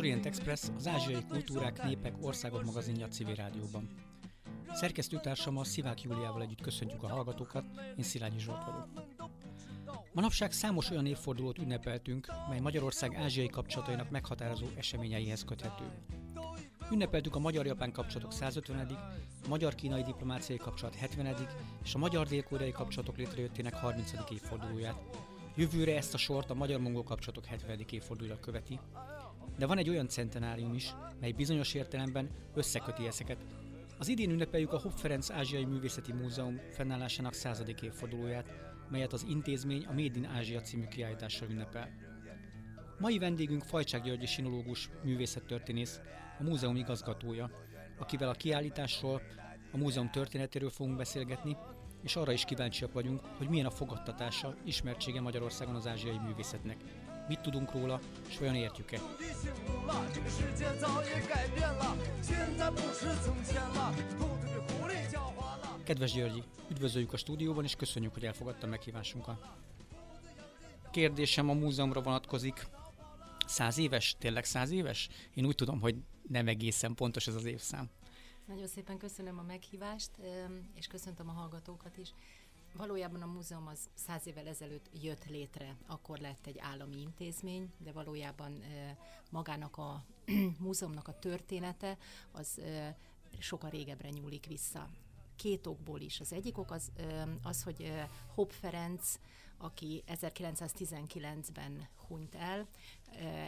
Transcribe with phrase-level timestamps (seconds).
[0.00, 3.88] Orient Express az ázsiai kultúrák, népek, országok magazinja civil rádióban.
[4.72, 7.64] Szerkesztőtársammal Szivák Júliával együtt köszöntjük a hallgatókat,
[7.96, 8.88] én Szilágyi Zsolt vagyok.
[10.12, 15.84] Manapság számos olyan évfordulót ünnepeltünk, mely Magyarország ázsiai kapcsolatainak meghatározó eseményeihez köthető.
[16.92, 18.86] Ünnepeltük a magyar-japán kapcsolatok 150
[19.44, 21.48] a magyar-kínai diplomáciai kapcsolat 70
[21.84, 24.12] és a magyar-dél-koreai kapcsolatok létrejöttének 30.
[24.30, 25.00] évfordulóját.
[25.56, 27.84] Jövőre ezt a sort a magyar-mongol kapcsolatok 70.
[27.90, 28.78] évfordulója követi,
[29.58, 33.44] de van egy olyan centenárium is, mely bizonyos értelemben összeköti ezeket.
[33.98, 38.50] Az idén ünnepeljük a Hopp Ferenc Ázsiai Művészeti Múzeum fennállásának századik évfordulóját,
[38.90, 41.88] melyet az intézmény a Made in Ázsia című kiállítással ünnepel.
[42.98, 46.00] Mai vendégünk Fajcsák Györgyi sinológus, művészettörténész,
[46.38, 47.50] a múzeum igazgatója,
[47.98, 49.22] akivel a kiállításról,
[49.72, 51.56] a múzeum történetéről fogunk beszélgetni,
[52.02, 56.76] és arra is kíváncsiak vagyunk, hogy milyen a fogadtatása, ismertsége Magyarországon az ázsiai művészetnek.
[57.30, 59.00] Mit tudunk róla, és olyan értjük-e?
[65.84, 69.48] Kedves Györgyi, üdvözöljük a stúdióban, és köszönjük, hogy elfogadta meghívásunkat.
[70.90, 72.66] Kérdésem a múzeumra vonatkozik.
[73.46, 74.16] Száz éves?
[74.18, 75.08] Tényleg száz éves?
[75.34, 75.96] Én úgy tudom, hogy
[76.28, 77.90] nem egészen pontos ez az évszám.
[78.46, 80.10] Nagyon szépen köszönöm a meghívást,
[80.74, 82.12] és köszöntöm a hallgatókat is.
[82.72, 87.92] Valójában a múzeum az száz évvel ezelőtt jött létre, akkor lett egy állami intézmény, de
[87.92, 88.62] valójában
[89.30, 90.04] magának a
[90.58, 91.98] múzeumnak a története
[92.32, 92.60] az
[93.38, 94.88] sokkal régebbre nyúlik vissza.
[95.36, 96.20] Két okból is.
[96.20, 96.92] Az egyik ok az,
[97.42, 97.92] az hogy
[98.34, 99.18] Hopp Ferenc,
[99.58, 102.66] aki 1919-ben hunyt el,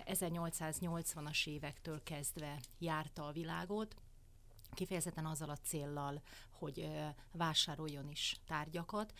[0.04, 3.96] 1880-as évektől kezdve járta a világot,
[4.74, 6.90] kifejezetten azzal a céllal, hogy
[7.32, 9.12] vásároljon is tárgyakat,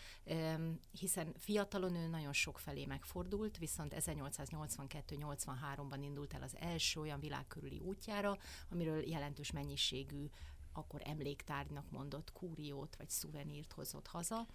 [0.99, 7.79] hiszen fiatalon ő nagyon sok felé megfordult, viszont 1882-83-ban indult el az első olyan világkörüli
[7.79, 8.37] útjára,
[8.69, 10.29] amiről jelentős mennyiségű
[10.73, 14.45] akkor emléktárgynak mondott kúriót vagy szuvenírt hozott haza.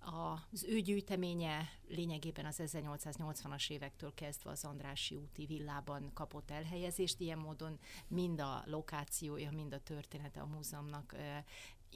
[0.00, 7.38] Az ő gyűjteménye lényegében az 1880-as évektől kezdve az Andrási úti villában kapott elhelyezést, ilyen
[7.38, 7.78] módon
[8.08, 11.16] mind a lokációja, mind a története a múzeumnak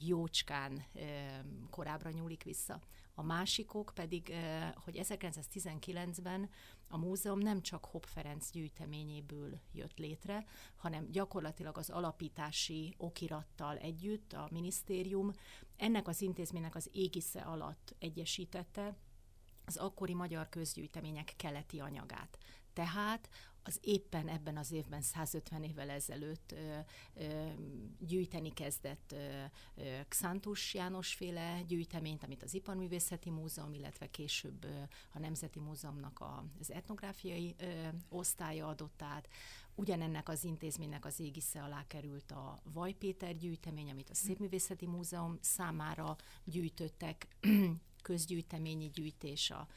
[0.00, 0.84] jócskán
[1.70, 2.80] korábbra nyúlik vissza.
[3.14, 4.34] A másikok pedig,
[4.74, 6.50] hogy 1919-ben
[6.88, 10.44] a múzeum nem csak Hopp Ferenc gyűjteményéből jött létre,
[10.76, 15.32] hanem gyakorlatilag az alapítási okirattal együtt a minisztérium
[15.82, 18.96] ennek az intézménynek az égisze alatt egyesítette
[19.64, 22.38] az akkori magyar közgyűjtemények keleti anyagát.
[22.72, 23.28] Tehát
[23.62, 26.78] az éppen ebben az évben 150 évvel ezelőtt ö,
[27.14, 27.48] ö,
[27.98, 29.44] gyűjteni kezdett ö,
[29.74, 34.82] ö, Xantus János féle gyűjteményt, amit az Iparművészeti Múzeum, illetve később ö,
[35.12, 39.28] a Nemzeti Múzeumnak a, az etnográfiai ö, osztálya adott át.
[39.74, 46.16] Ugyanennek az intézménynek az égisze alá került a Vajpéter gyűjtemény, amit a Szépművészeti Múzeum számára
[46.44, 47.28] gyűjtöttek
[48.02, 49.68] közgyűjteményi gyűjtés a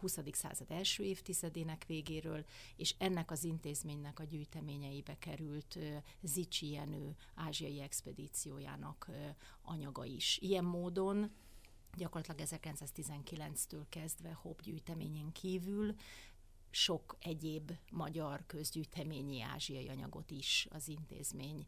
[0.00, 0.18] 20.
[0.32, 2.44] század első évtizedének végéről,
[2.76, 5.78] és ennek az intézménynek a gyűjteményeibe került
[6.22, 9.10] Zicsi Jenő ázsiai expedíciójának
[9.62, 10.38] anyaga is.
[10.40, 11.30] Ilyen módon
[11.96, 15.94] gyakorlatilag 1919-től kezdve Hopp gyűjteményén kívül
[16.74, 21.66] sok egyéb magyar közgyűjteményi ázsiai anyagot is az intézmény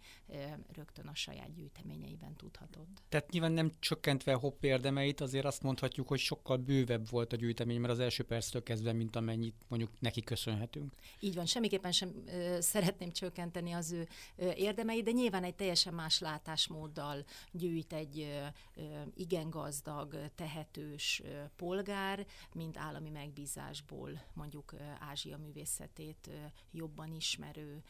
[0.73, 3.03] rögtön a saját gyűjteményeiben tudhatott.
[3.09, 7.37] Tehát nyilván nem csökkentve a hopp érdemeit, azért azt mondhatjuk, hogy sokkal bővebb volt a
[7.37, 10.95] gyűjtemény, mert az első perctől kezdve, mint amennyit mondjuk neki köszönhetünk.
[11.21, 15.95] Így van, semmiképpen sem ö, szeretném csökkenteni az ő ö, érdemeit, de nyilván egy teljesen
[15.95, 18.47] más látásmóddal gyűjt egy ö,
[18.81, 26.31] ö, igen gazdag, tehetős ö, polgár, mint állami megbízásból mondjuk Ázsia művészetét
[26.71, 27.83] jobban ismerő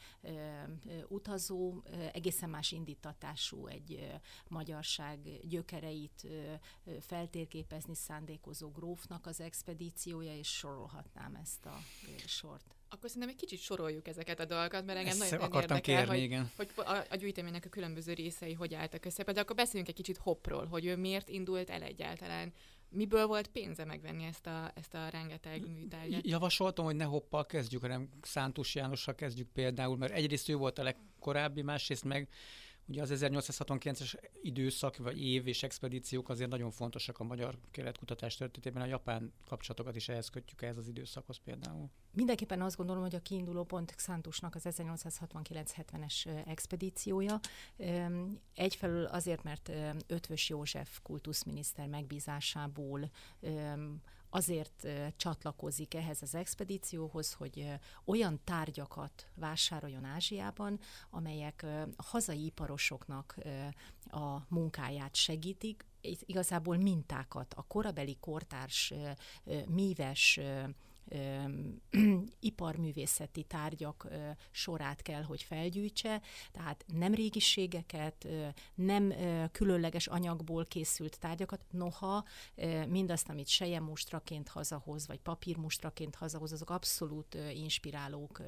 [1.07, 1.81] utazó,
[2.13, 4.11] egészen más indítatású egy
[4.47, 6.27] magyarság gyökereit
[6.99, 11.77] feltérképezni szándékozó grófnak az expedíciója, és sorolhatnám ezt a
[12.27, 12.75] sort.
[12.89, 16.19] Akkor szerintem egy kicsit soroljuk ezeket a dolgokat, mert engem Ezt nagyon akartam érdekel, kérni,
[16.19, 16.51] hogy, igen.
[16.55, 19.23] hogy a, a gyűjteménynek a különböző részei hogy álltak össze.
[19.23, 22.53] De akkor beszéljünk egy kicsit Hopról, hogy ő miért indult el egyáltalán
[22.95, 26.27] miből volt pénze megvenni ezt a, ezt a rengeteg műtárgyat?
[26.27, 30.83] Javasoltam, hogy ne hoppal kezdjük, hanem Szántus Jánossal kezdjük például, mert egyrészt ő volt a
[30.83, 32.29] legkorábbi, másrészt meg
[32.87, 38.81] Ugye az 1869-es időszak vagy év és expedíciók azért nagyon fontosak a magyar keletkutatás történetében,
[38.81, 41.89] a japán kapcsolatokat is ehhez kötjük ehhez az időszakhoz például.
[42.11, 47.39] Mindenképpen azt gondolom, hogy a kiinduló pont Xantusnak az 1869-70-es expedíciója.
[48.53, 49.71] Egyfelől azért, mert
[50.07, 53.09] Ötvös József kultuszminiszter megbízásából
[54.35, 54.87] azért
[55.17, 57.67] csatlakozik ehhez az expedícióhoz, hogy
[58.05, 60.79] olyan tárgyakat vásároljon Ázsiában,
[61.09, 61.65] amelyek
[61.97, 63.35] hazai iparosoknak
[64.09, 68.93] a munkáját segítik, igazából mintákat, a korabeli kortárs
[69.67, 70.39] míves
[72.39, 74.07] iparművészeti tárgyak
[74.51, 76.21] sorát kell, hogy felgyűjtse,
[76.51, 78.27] tehát nem régiségeket,
[78.75, 79.13] nem
[79.51, 82.25] különleges anyagból készült tárgyakat, noha
[82.87, 88.41] mindazt, amit sejemustraként hazahoz, vagy papírmustraként hazahoz, azok abszolút inspirálók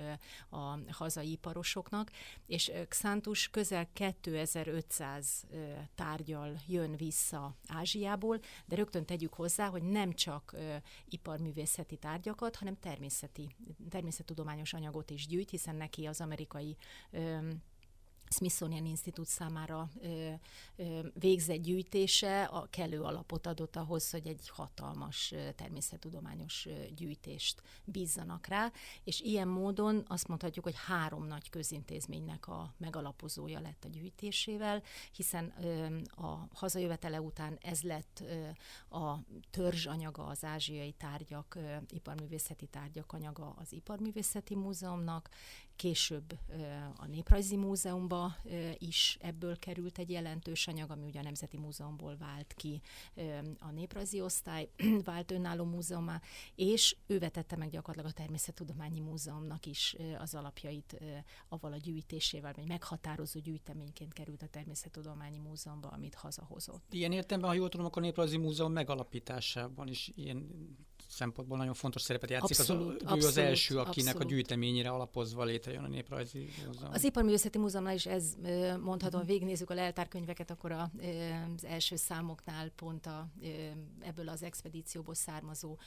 [0.49, 2.11] a hazai iparosoknak,
[2.45, 5.45] és Xantus közel 2500
[5.95, 10.55] tárgyal jön vissza Ázsiából, de rögtön tegyük hozzá, hogy nem csak
[11.09, 13.55] iparművészeti tárgyakat, anyagokat, hanem természeti,
[13.89, 16.77] természettudományos anyagot is gyűjt, hiszen neki az amerikai
[18.29, 20.29] Smithsonian Institute számára ö,
[20.75, 28.71] ö, végzett gyűjtése a kellő alapot adott ahhoz, hogy egy hatalmas természettudományos gyűjtést bízzanak rá,
[29.03, 35.53] és ilyen módon azt mondhatjuk, hogy három nagy közintézménynek a megalapozója lett a gyűjtésével, hiszen
[35.61, 38.47] ö, a hazajövetele után ez lett ö,
[38.97, 39.19] a
[39.51, 45.29] törzsanyaga az ázsiai tárgyak, ö, iparművészeti tárgyak anyaga az Iparművészeti Múzeumnak,
[45.77, 46.37] később
[46.95, 48.35] a Néprajzi Múzeumba
[48.77, 52.81] is ebből került egy jelentős anyag, ami ugye a Nemzeti Múzeumból vált ki
[53.59, 54.69] a néprajzi osztály,
[55.03, 56.21] vált önálló múzeumá,
[56.55, 60.97] és ő vetette meg gyakorlatilag a Természettudományi Múzeumnak is az alapjait
[61.49, 66.93] avval a gyűjtésével, vagy meghatározó gyűjteményként került a Természettudományi Múzeumba, amit hazahozott.
[66.93, 70.49] Ilyen értelemben, ha jól tudom, akkor a Néprajzi Múzeum megalapításában is ilyen
[71.17, 72.59] szempontból nagyon fontos szerepet játszik.
[72.59, 74.31] Abszolút, az, abszolút, ő az első, akinek abszolút.
[74.31, 76.91] a gyűjteményére alapozva létrejön a Néprajzi Múzeum.
[76.91, 78.35] Az Iparművészeti Múzeumnál is ez
[78.81, 79.25] mondhatom, uh-huh.
[79.25, 80.91] végignézzük a leltárkönyveket, akkor a,
[81.55, 83.27] az első számoknál pont a,
[83.99, 85.77] ebből az expedícióból származó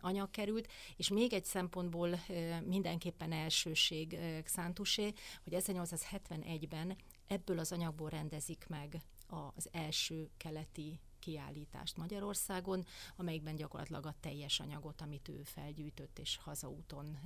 [0.00, 2.20] anyag került, és még egy szempontból
[2.64, 5.12] mindenképpen elsőség Xantusé,
[5.44, 6.96] hogy 1871-ben
[7.26, 12.84] ebből az anyagból rendezik meg az első keleti kiállítást Magyarországon,
[13.16, 17.18] amelyikben gyakorlatilag a teljes anyagot, amit ő felgyűjtött és hazaúton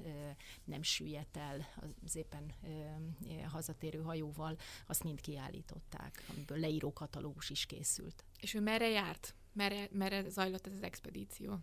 [0.64, 1.66] nem süllyedt el
[2.04, 2.54] az éppen
[3.48, 4.56] hazatérő hajóval,
[4.86, 8.24] azt mind kiállították, amiből leíró katalógus is készült.
[8.40, 9.34] És ő merre járt?
[9.52, 11.58] Merre, merre zajlott ez az expedíció?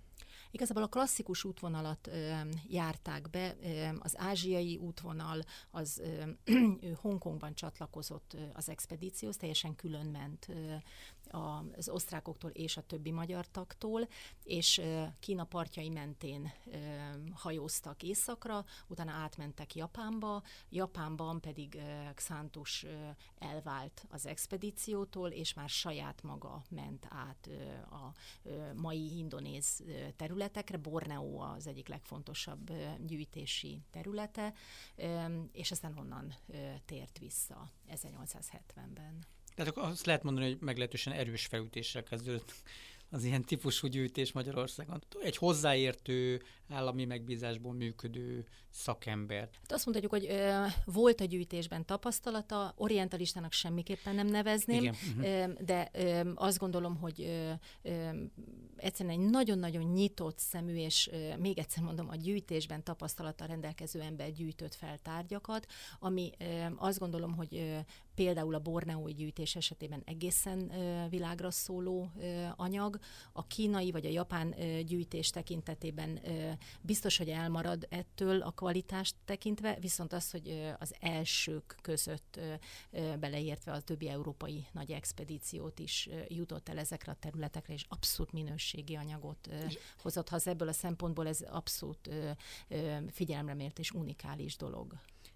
[0.52, 2.34] Igazából a klasszikus útvonalat ö,
[2.68, 5.42] járták be, ö, az ázsiai útvonal,
[5.72, 6.24] az ö,
[7.02, 10.76] Hongkongban csatlakozott az expedícióhoz, teljesen külön ment ö,
[11.30, 14.07] az osztrákoktól és a többi magyar taktól,
[14.44, 14.81] és
[15.19, 16.51] Kína partjai mentén
[17.33, 21.81] hajóztak északra, utána átmentek Japánba, Japánban pedig
[22.13, 22.86] Xantus
[23.38, 27.50] elvált az expedíciótól, és már saját maga ment át
[27.89, 28.13] a
[28.75, 29.83] mai indonéz
[30.16, 30.77] területekre.
[30.77, 32.72] Borneo az egyik legfontosabb
[33.06, 34.54] gyűjtési területe,
[35.51, 36.36] és aztán onnan
[36.86, 39.25] tért vissza 1870-ben.
[39.56, 42.54] Tehát azt lehet mondani, hogy meglehetősen erős felütésre kezdődött
[43.10, 45.04] az ilyen típusú gyűjtés Magyarországon.
[45.22, 49.50] Egy hozzáértő, állami megbízásból működő szakember.
[49.62, 54.96] Hát azt mondhatjuk, hogy ö, volt a gyűjtésben tapasztalata, orientalistának semmiképpen nem nevezném, Igen.
[55.22, 57.51] Ö, de ö, azt gondolom, hogy ö,
[57.82, 58.10] ö,
[58.75, 64.32] egyszerűen egy nagyon-nagyon nyitott szemű, és ö, még egyszer mondom, a gyűjtésben tapasztalattal rendelkező ember
[64.32, 65.65] gyűjtött fel tárgyakat,
[66.00, 67.77] ami ö, azt gondolom, hogy ö,
[68.15, 70.72] például a borneói gyűjtés esetében egészen
[71.10, 72.12] világra szóló
[72.55, 73.00] anyag,
[73.31, 74.55] a kínai vagy a japán
[74.86, 76.19] gyűjtés tekintetében
[76.81, 82.39] biztos, hogy elmarad ettől a kvalitást tekintve, viszont az, hogy az elsők között
[83.19, 88.95] beleértve a többi európai nagy expedíciót is jutott el ezekre a területekre, és abszolút minőségi
[88.95, 89.50] anyagot
[89.98, 90.50] hozott haza.
[90.50, 92.10] Ebből a szempontból ez abszolút
[93.12, 94.93] figyelemre mért és unikális dolog.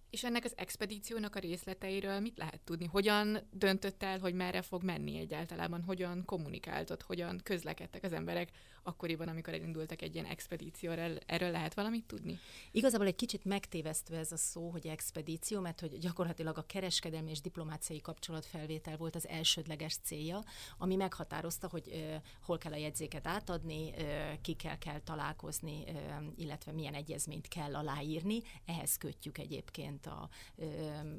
[0.09, 2.85] És ennek az expedíciónak a részleteiről mit lehet tudni?
[2.85, 5.83] Hogyan döntött el, hogy merre fog menni egyáltalán?
[5.83, 7.01] Hogyan kommunikáltott?
[7.01, 8.49] Hogyan közlekedtek az emberek
[8.83, 11.01] akkoriban, amikor elindultak egy ilyen expedícióra?
[11.25, 12.39] Erről lehet valamit tudni?
[12.71, 17.41] Igazából egy kicsit megtévesztve ez a szó, hogy expedíció, mert hogy gyakorlatilag a kereskedelmi és
[17.41, 20.43] diplomáciai kapcsolatfelvétel volt az elsődleges célja,
[20.77, 25.93] ami meghatározta, hogy uh, hol kell a jegyzéket átadni, uh, kikkel kell találkozni, uh,
[26.35, 28.41] illetve milyen egyezményt kell aláírni.
[28.65, 30.29] Ehhez kötjük egyébként mint a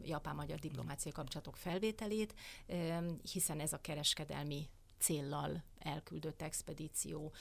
[0.04, 2.34] japán-magyar diplomáciai kapcsolatok felvételét,
[3.32, 4.68] hiszen ez a kereskedelmi
[4.98, 7.32] céllal elküldött expedíció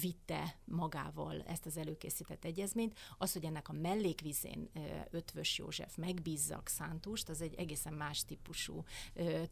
[0.00, 2.98] vitte magával ezt az előkészített egyezményt.
[3.18, 4.70] Az, hogy ennek a mellékvizén
[5.10, 8.84] Ötvös József megbízza Szántust, az egy egészen más típusú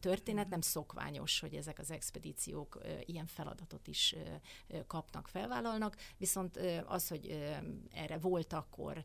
[0.00, 4.14] történet, nem szokványos, hogy ezek az expedíciók ilyen feladatot is
[4.86, 6.56] kapnak, felvállalnak, viszont
[6.86, 7.54] az, hogy
[7.90, 9.04] erre volt akkor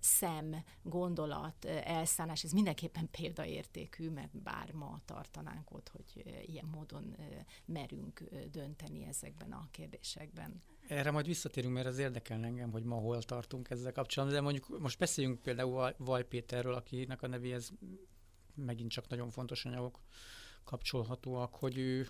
[0.00, 7.16] szem, gondolat, elszállás, ez mindenképpen példaértékű, mert bár ma tartanánk ott, hogy ilyen módon
[7.64, 10.62] merünk dönteni ezekben a kérdésekben.
[10.88, 14.80] Erre majd visszatérünk, mert az érdekel engem, hogy ma hol tartunk ezzel kapcsolatban, de mondjuk
[14.80, 17.72] most beszéljünk például Vaj Péterről, akinek a nevéhez
[18.54, 20.00] megint csak nagyon fontos anyagok
[20.64, 22.08] kapcsolhatóak, hogy ő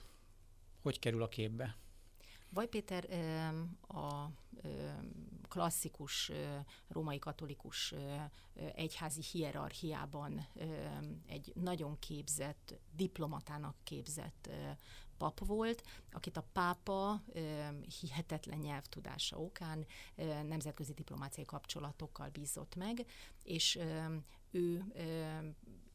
[0.83, 1.77] hogy kerül a képbe.
[2.51, 3.05] Vaj Péter
[3.89, 4.27] a
[5.49, 6.33] klasszikus
[6.89, 7.95] római katolikus
[8.75, 10.47] egyházi hierarchiában
[11.27, 14.51] egy nagyon képzett, diplomatának képzett
[15.19, 17.23] pap volt, akit a pápa
[18.01, 19.87] hihetetlen nyelvtudása okán
[20.47, 23.07] nemzetközi diplomáciai kapcsolatokkal bízott meg,
[23.43, 23.79] és
[24.51, 24.85] ő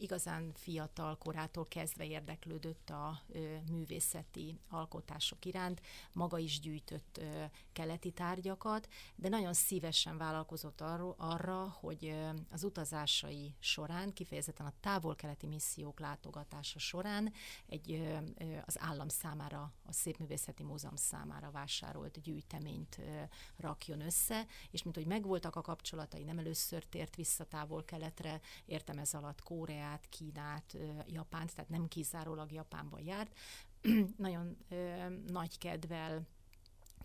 [0.02, 3.22] igazán fiatal korától kezdve érdeklődött a
[3.72, 5.82] művészeti alkotások iránt,
[6.14, 7.22] maga is gyűjtött
[7.74, 12.16] keleti tárgyakat, de nagyon szívesen vállalkozott arra, arra hogy
[12.50, 17.34] az utazásai során, kifejezetten a távol-keleti missziók látogatása során
[17.68, 18.20] egy
[18.66, 23.00] az állam számára, a Szépművészeti Múzeum számára vásárolt gyűjteményt
[23.58, 29.14] rakjon össze, és mint hogy megvoltak a kapcsolatai, nem először tért vissza távol-keletre, értem ez
[29.14, 33.38] alatt Kóreát, Koreát, Kínát, Japánt, tehát nem kizárólag Japánban járt.
[34.18, 34.58] Nagyon
[35.28, 36.28] nagy kedvel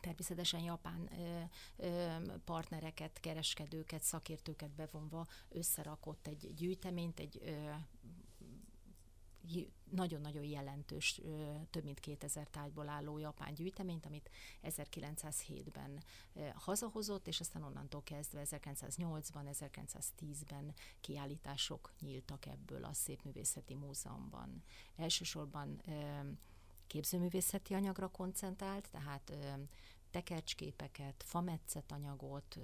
[0.01, 1.43] természetesen japán ö,
[1.77, 7.71] ö, partnereket, kereskedőket, szakértőket bevonva összerakott egy gyűjteményt, egy ö,
[9.91, 11.21] nagyon-nagyon jelentős,
[11.71, 14.31] több mint 2000 tájból álló japán gyűjteményt, amit
[14.63, 16.03] 1907-ben
[16.55, 24.63] hazahozott, és aztán onnantól kezdve 1908-ban, 1910-ben kiállítások nyíltak ebből a Szépművészeti Múzeumban.
[24.97, 25.83] Elsősorban
[26.87, 29.33] képzőművészeti anyagra koncentrált, tehát
[30.11, 32.59] tekercsképeket, fametszet anyagot,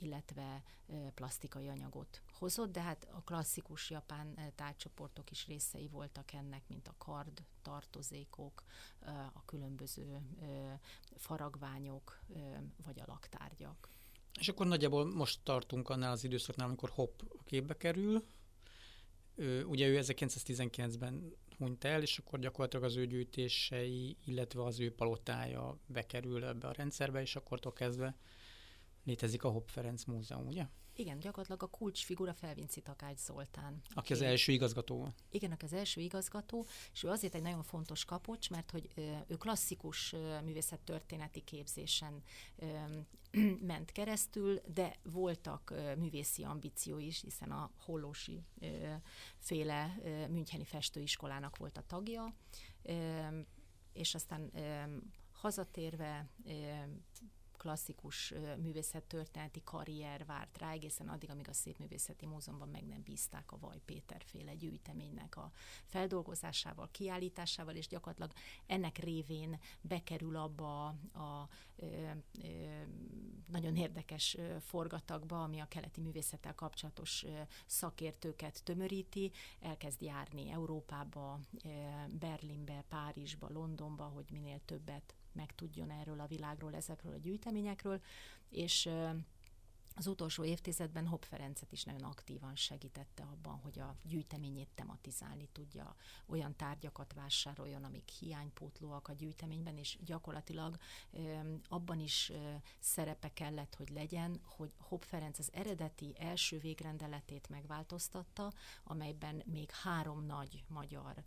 [0.00, 0.62] illetve
[1.14, 6.94] plastikai anyagot hozott, de hát a klasszikus japán tárcsoportok is részei voltak ennek, mint a
[6.98, 8.62] kard, tartozékok,
[9.32, 10.20] a különböző
[11.16, 12.20] faragványok,
[12.84, 13.88] vagy a laktárgyak.
[14.38, 18.26] És akkor nagyjából most tartunk annál az időszaknál, amikor Hopp képbe kerül.
[19.64, 25.78] Ugye ő 1919-ben hunyt el, és akkor gyakorlatilag az ő gyűjtései, illetve az ő palotája
[25.86, 28.16] bekerül ebbe a rendszerbe, és akkor kezdve
[29.08, 30.66] létezik a Hopp Ferenc Múzeum, ugye?
[30.94, 33.80] Igen, gyakorlatilag a kulcsfigura Felvinci Takács Zoltán.
[33.94, 35.08] Aki az első igazgató.
[35.30, 38.90] Igen, aki az első igazgató, és ő azért egy nagyon fontos kapocs, mert hogy
[39.26, 42.22] ő klasszikus művészettörténeti képzésen
[43.70, 48.44] ment keresztül, de voltak művészi ambíció is, hiszen a Hollósi
[49.38, 49.98] féle
[50.28, 52.34] Müncheni festőiskolának volt a tagja,
[53.92, 54.52] és aztán
[55.32, 56.28] hazatérve
[57.58, 63.58] klasszikus művészettörténeti karrier várt rá, egészen addig, amíg a Szépművészeti Múzeumban meg nem bízták a
[63.58, 65.50] Vaj Péter féle gyűjteménynek a
[65.84, 68.32] feldolgozásával, kiállításával, és gyakorlatilag
[68.66, 72.10] ennek révén bekerül abba a, a ö,
[72.42, 72.46] ö,
[73.46, 77.24] nagyon érdekes forgatagba, ami a keleti művészettel kapcsolatos
[77.66, 81.40] szakértőket tömöríti, elkezd járni Európába,
[82.08, 88.00] Berlinbe, Párizsba, Londonba, hogy minél többet megtudjon erről a világról, ezekről a gyűjteményekről,
[88.50, 88.88] és
[89.98, 95.96] az utolsó évtizedben Hopp Ferencet is nagyon aktívan segítette abban, hogy a gyűjteményét tematizálni tudja,
[96.26, 100.76] olyan tárgyakat vásároljon, amik hiánypótlóak a gyűjteményben, és gyakorlatilag
[101.68, 102.32] abban is
[102.78, 108.52] szerepe kellett, hogy legyen, hogy Hopp Ferenc az eredeti első végrendeletét megváltoztatta,
[108.84, 111.24] amelyben még három nagy magyar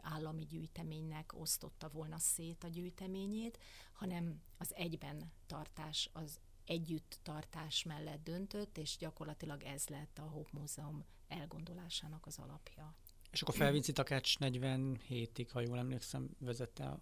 [0.00, 3.58] állami gyűjteménynek osztotta volna szét a gyűjteményét,
[3.92, 6.38] hanem az egyben tartás, az
[6.70, 12.94] együtt tartás mellett döntött, és gyakorlatilag ez lett a Hope Múzeum elgondolásának az alapja.
[13.30, 17.00] És akkor Felvinci Takács 47-ig, ha jól emlékszem, vezette a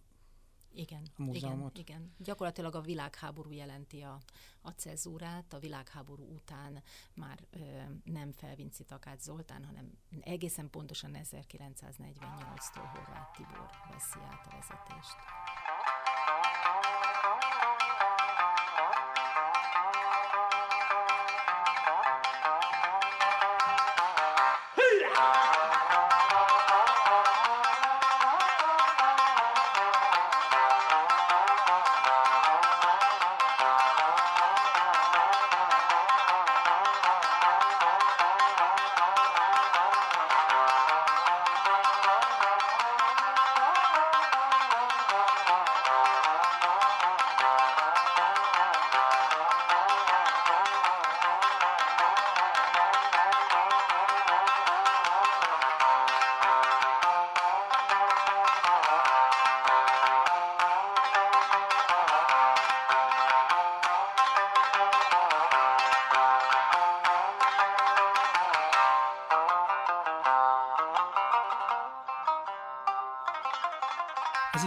[0.73, 1.79] igen, a múzeumot.
[1.79, 2.15] Igen, igen.
[2.19, 4.21] Gyakorlatilag a világháború jelenti a,
[4.61, 5.53] a cezúrát.
[5.53, 6.83] A világháború után
[7.15, 7.59] már ö,
[8.05, 15.17] nem Felvinci Takács Zoltán, hanem egészen pontosan 1948-tól Horváth Tibor veszi át a vezetést.
[25.19, 25.78] Thank you.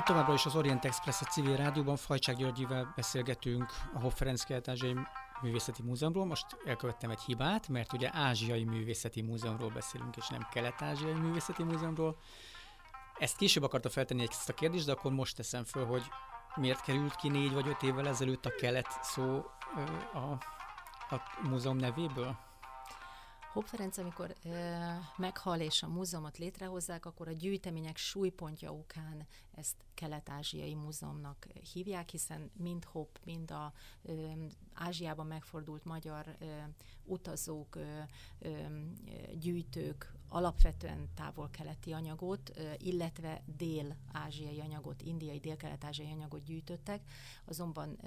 [0.02, 1.96] Itt továbbra is az Orient Express a civil rádióban.
[1.96, 4.96] Fajcsák Györgyivel beszélgetünk a Hoff Ferenc Kelet-Ázsiai
[5.42, 6.26] Művészeti Múzeumról.
[6.26, 12.18] Most elkövettem egy hibát, mert ugye Ázsiai Művészeti Múzeumról beszélünk, és nem Kelet-Ázsiai Művészeti Múzeumról.
[13.18, 16.04] Ezt később akarta feltenni ezt a kérdést, de akkor most teszem föl, hogy
[16.56, 19.46] miért került ki négy vagy öt évvel ezelőtt a kelet szó
[20.14, 20.18] a,
[21.16, 22.38] a múzeum nevéből?
[23.52, 29.76] Hopp Ferenc, amikor e, meghal és a múzeumot létrehozzák, akkor a gyűjtemények súlypontja okán ezt
[29.94, 33.74] kelet-ázsiai múzeumnak hívják, hiszen mind Hopp, mind a
[34.06, 34.12] e,
[34.74, 36.70] Ázsiában megfordult magyar e,
[37.06, 38.08] utazók, e,
[38.42, 38.70] e,
[39.40, 47.02] gyűjtők alapvetően távol-keleti anyagot, illetve dél-ázsiai anyagot, indiai, dél-kelet-ázsiai anyagot gyűjtöttek,
[47.46, 48.00] azonban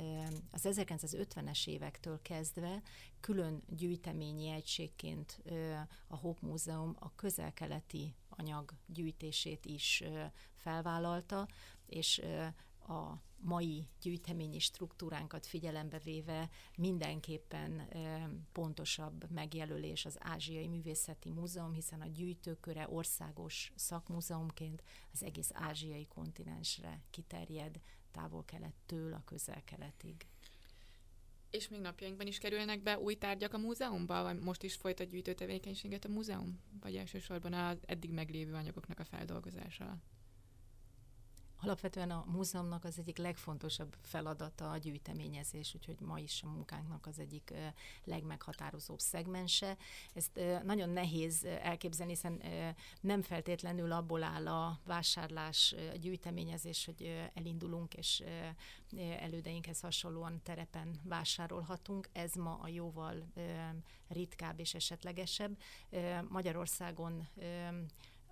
[0.51, 2.83] az 1950-es évektől kezdve
[3.21, 5.43] külön gyűjteményi egységként
[6.07, 10.03] a Hope Múzeum a közel-keleti anyag gyűjtését is
[10.55, 11.49] felvállalta,
[11.87, 12.23] és
[12.89, 13.13] a
[13.45, 17.89] mai gyűjteményi struktúránkat figyelembe véve mindenképpen
[18.53, 24.83] pontosabb megjelölés az Ázsiai Művészeti Múzeum, hiszen a gyűjtőköre országos szakmúzeumként
[25.13, 30.27] az egész ázsiai kontinensre kiterjed, távol-kelettől a közel-keletig.
[31.51, 35.35] És még napjainkban is kerülnek be új tárgyak a múzeumba, vagy most is folytat gyűjtő
[35.35, 36.61] tevékenységet a múzeum?
[36.81, 39.99] Vagy elsősorban az eddig meglévő anyagoknak a feldolgozása?
[41.61, 47.19] Alapvetően a múzeumnak az egyik legfontosabb feladata a gyűjteményezés, úgyhogy ma is a munkánknak az
[47.19, 47.55] egyik
[48.05, 49.77] legmeghatározóbb szegmense.
[50.15, 52.43] Ezt nagyon nehéz elképzelni, hiszen
[53.01, 58.23] nem feltétlenül abból áll a vásárlás, a gyűjteményezés, hogy elindulunk és
[59.19, 62.09] elődeinkhez hasonlóan terepen vásárolhatunk.
[62.13, 63.27] Ez ma a jóval
[64.09, 65.59] ritkább és esetlegesebb.
[66.29, 67.29] Magyarországon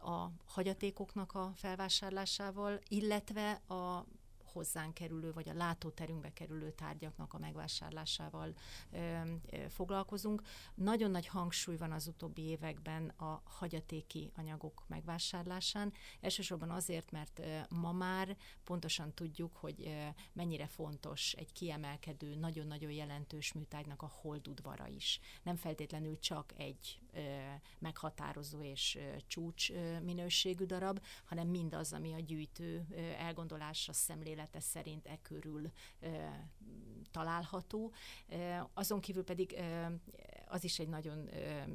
[0.03, 4.05] a hagyatékoknak a felvásárlásával, illetve a
[4.53, 8.53] hozzánk kerülő, vagy a látóterünkbe kerülő tárgyaknak a megvásárlásával
[8.91, 8.99] ö,
[9.51, 10.43] ö, foglalkozunk.
[10.75, 15.93] Nagyon nagy hangsúly van az utóbbi években a hagyatéki anyagok megvásárlásán.
[16.21, 22.91] Elsősorban azért, mert ö, ma már pontosan tudjuk, hogy ö, mennyire fontos egy kiemelkedő, nagyon-nagyon
[22.91, 25.21] jelentős műtárgynak a holdudvara is.
[25.43, 27.02] Nem feltétlenül csak egy
[27.79, 29.73] meghatározó és csúcs
[30.03, 35.71] minőségű darab, hanem mindaz, ami a gyűjtő ö, elgondolásra, szemlélet elmélete szerint e körül
[37.11, 37.93] található.
[38.75, 39.57] Azon kívül pedig
[40.47, 41.29] az is egy nagyon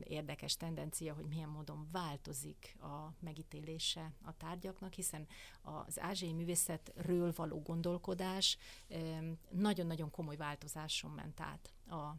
[0.04, 5.28] érdekes tendencia, hogy milyen módon változik a megítélése a tárgyaknak, hiszen
[5.62, 8.58] az ázsiai művészetről való gondolkodás
[9.50, 12.16] nagyon-nagyon komoly változáson ment át a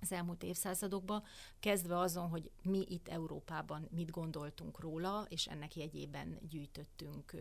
[0.00, 1.22] az elmúlt évszázadokban,
[1.60, 7.34] kezdve azon, hogy mi itt Európában mit gondoltunk róla, és ennek jegyében gyűjtöttünk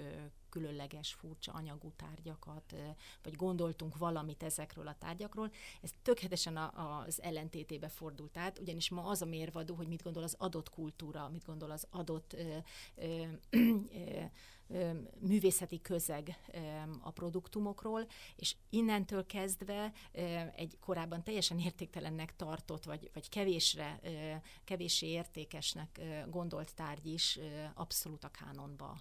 [0.50, 2.76] különleges, furcsa anyagú tárgyakat,
[3.24, 5.52] vagy gondoltunk valamit ezekről a tárgyakról.
[5.82, 10.36] Ez tökéletesen az ellentétébe fordult át, ugyanis ma az a mérvadó, hogy mit gondol az
[10.38, 12.58] adott kultúra, mit gondol az adott ö,
[12.96, 14.24] ö, ö,
[15.20, 16.38] művészeti közeg
[17.02, 19.92] a produktumokról, és innentől kezdve
[20.56, 24.00] egy korábban teljesen értéktelennek tartott, vagy, vagy kevésre,
[24.64, 27.40] kevéssé értékesnek gondolt tárgy is
[27.74, 28.98] abszolút a kánonba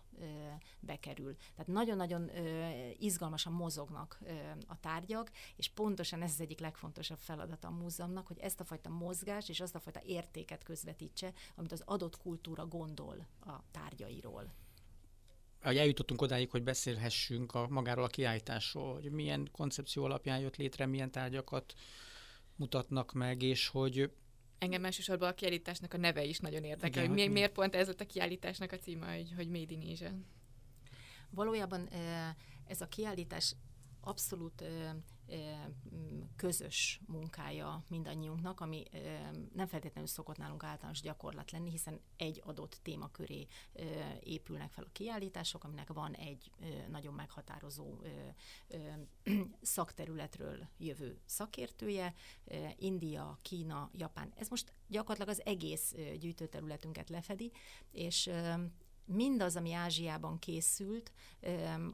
[0.81, 1.37] bekerül.
[1.51, 2.31] Tehát nagyon-nagyon
[2.99, 4.19] izgalmasan mozognak
[4.67, 8.89] a tárgyak, és pontosan ez az egyik legfontosabb feladata a múzeumnak, hogy ezt a fajta
[8.89, 14.53] mozgást és azt a fajta értéket közvetítse, amit az adott kultúra gondol a tárgyairól
[15.63, 20.87] hogy eljutottunk odáig, hogy beszélhessünk a, magáról a kiállításról, hogy milyen koncepció alapján jött létre,
[20.87, 21.75] milyen tárgyakat
[22.57, 24.11] mutatnak meg, és hogy
[24.59, 27.87] Engem elsősorban a kiállításnak a neve is nagyon érdekel, Igen, hogy, hogy miért pont ez
[27.87, 30.13] lett a kiállításnak a címe, hogy, hogy Made in Asia.
[31.31, 31.89] Valójában
[32.67, 33.55] ez a kiállítás
[34.01, 34.65] abszolút
[36.37, 38.83] közös munkája mindannyiunknak, ami
[39.55, 43.47] nem feltétlenül szokott nálunk általános gyakorlat lenni, hiszen egy adott témaköré
[44.21, 46.51] épülnek fel a kiállítások, aminek van egy
[46.91, 47.99] nagyon meghatározó
[49.63, 52.15] szakterületről jövő szakértője,
[52.77, 54.33] India, Kína, Japán.
[54.37, 57.53] Ez most gyakorlatilag az egész gyűjtőterületünket lefedi,
[57.91, 58.31] és
[59.09, 61.13] mindaz, ami Ázsiában készült,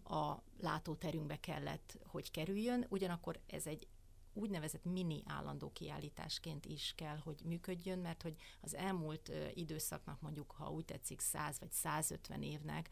[0.05, 3.88] a látóterünkbe kellett, hogy kerüljön, ugyanakkor ez egy
[4.35, 10.70] úgynevezett mini állandó kiállításként is kell, hogy működjön, mert hogy az elmúlt időszaknak mondjuk, ha
[10.70, 12.88] úgy tetszik, 100 vagy 150 évnek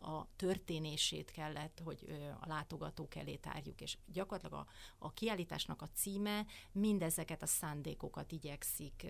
[0.00, 4.66] a történését kellett, hogy a látogatók elé tárjuk, és gyakorlatilag a,
[4.98, 9.06] a kiállításnak a címe mindezeket a szándékokat igyekszik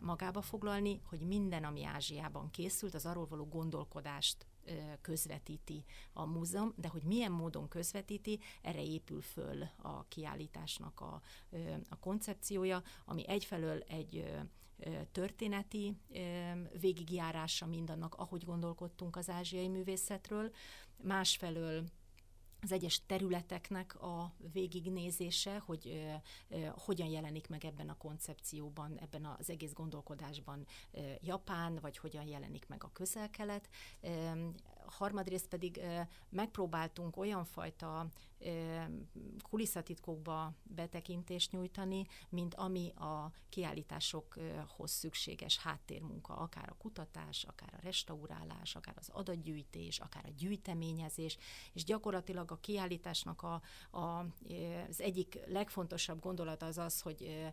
[0.00, 4.46] magába foglalni, hogy minden, ami Ázsiában készült, az arról való gondolkodást
[5.00, 11.20] közvetíti a múzeum, de hogy milyen módon közvetíti, erre épül föl a kiállításnak a,
[11.88, 14.24] a koncepciója, ami egyfelől egy
[15.12, 15.96] történeti
[16.80, 20.52] végigjárása mindannak, ahogy gondolkodtunk az ázsiai művészetről,
[20.96, 21.84] másfelől
[22.62, 29.24] az egyes területeknek a végignézése, hogy ö, ö, hogyan jelenik meg ebben a koncepcióban, ebben
[29.38, 33.68] az egész gondolkodásban ö, Japán, vagy hogyan jelenik meg a közel-kelet.
[34.86, 35.80] Harmadrészt pedig
[36.28, 38.06] megpróbáltunk olyan fajta
[39.50, 48.74] kulisszatitkokba betekintést nyújtani, mint ami a kiállításokhoz szükséges háttérmunka, akár a kutatás, akár a restaurálás,
[48.74, 51.38] akár az adatgyűjtés, akár a gyűjteményezés,
[51.72, 54.26] és gyakorlatilag a kiállításnak a, a,
[54.88, 57.50] az egyik legfontosabb gondolata az az, hogy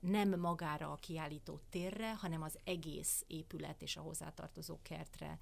[0.00, 5.38] nem magára a kiállító térre, hanem az egész épület és a hozzátartozó kertre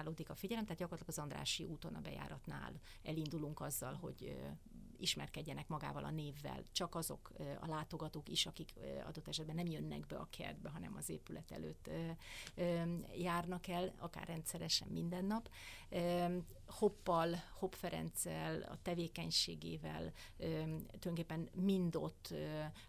[0.00, 4.36] koncentrálódik a figyelem, tehát gyakorlatilag az Andrási úton a bejáratnál elindulunk azzal, hogy
[4.98, 8.72] ismerkedjenek magával a névvel, csak azok a látogatók is, akik
[9.06, 11.90] adott esetben nem jönnek be a kertbe, hanem az épület előtt
[13.16, 15.50] járnak el, akár rendszeresen minden nap.
[16.66, 20.12] Hoppal, Hopp Ferenccel, a tevékenységével
[20.98, 22.34] tulajdonképpen mind ott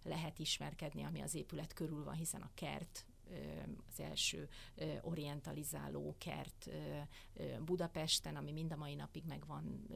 [0.04, 3.06] lehet ismerkedni, ami az épület körül van, hiszen a kert
[3.88, 4.50] az első
[5.02, 6.70] orientalizáló kert
[7.66, 9.88] Budapesten, ami mind a mai napig megvan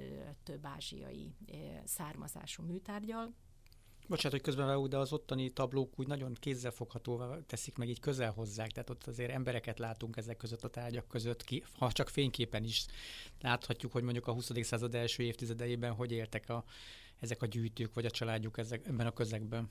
[0.44, 1.36] több ázsiai
[1.84, 3.34] származású műtárgyal.
[4.08, 8.72] Bocsánat, hogy közben de az ottani tablók úgy nagyon kézzelfoghatóvá teszik, meg így közel hozzák,
[8.72, 12.86] tehát ott azért embereket látunk ezek között a tárgyak között, ki, ha csak fényképen is
[13.42, 14.52] láthatjuk, hogy mondjuk a 20.
[14.62, 16.64] század első évtizedeiben hogy éltek a,
[17.20, 19.70] ezek a gyűjtők, vagy a családjuk ezek, ebben a közegben.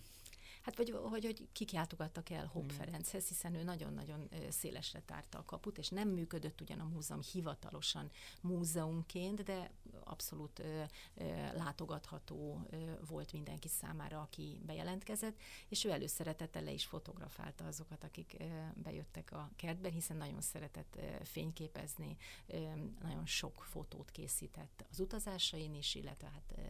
[0.65, 2.77] Hát vagy hogy, hogy kik játogattak el Hopp mm.
[2.77, 8.11] Ferenchez, hiszen ő nagyon-nagyon szélesre tárta a kaput, és nem működött ugyan a múzeum hivatalosan
[8.41, 9.71] múzeumként, de
[10.05, 10.83] abszolút ö,
[11.15, 11.25] ö,
[11.57, 12.77] látogatható ö,
[13.09, 18.45] volt mindenki számára, aki bejelentkezett, és ő előszeretettel le is fotografálta azokat, akik ö,
[18.83, 22.59] bejöttek a kertben, hiszen nagyon szeretett ö, fényképezni, ö,
[23.03, 26.61] nagyon sok fotót készített az utazásain is, illetve hát ö,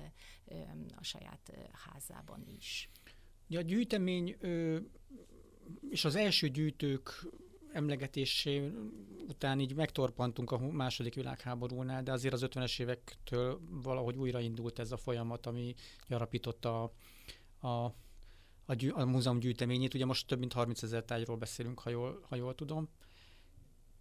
[0.55, 0.61] ö,
[0.97, 2.89] a saját házában is.
[3.55, 4.37] Ja, a gyűjtemény
[5.91, 7.27] és az első gyűjtők
[7.73, 8.73] emlegetésé
[9.29, 14.97] után így megtorpantunk a második világháborúnál, de azért az 50-es évektől valahogy újraindult ez a
[14.97, 15.75] folyamat, ami
[16.09, 16.93] gyarapította a,
[17.67, 17.95] a,
[18.65, 19.95] a, gyű, a múzeum gyűjteményét.
[19.95, 22.89] Ugye most több mint 30 ezer tájról beszélünk, ha jól, ha jól tudom.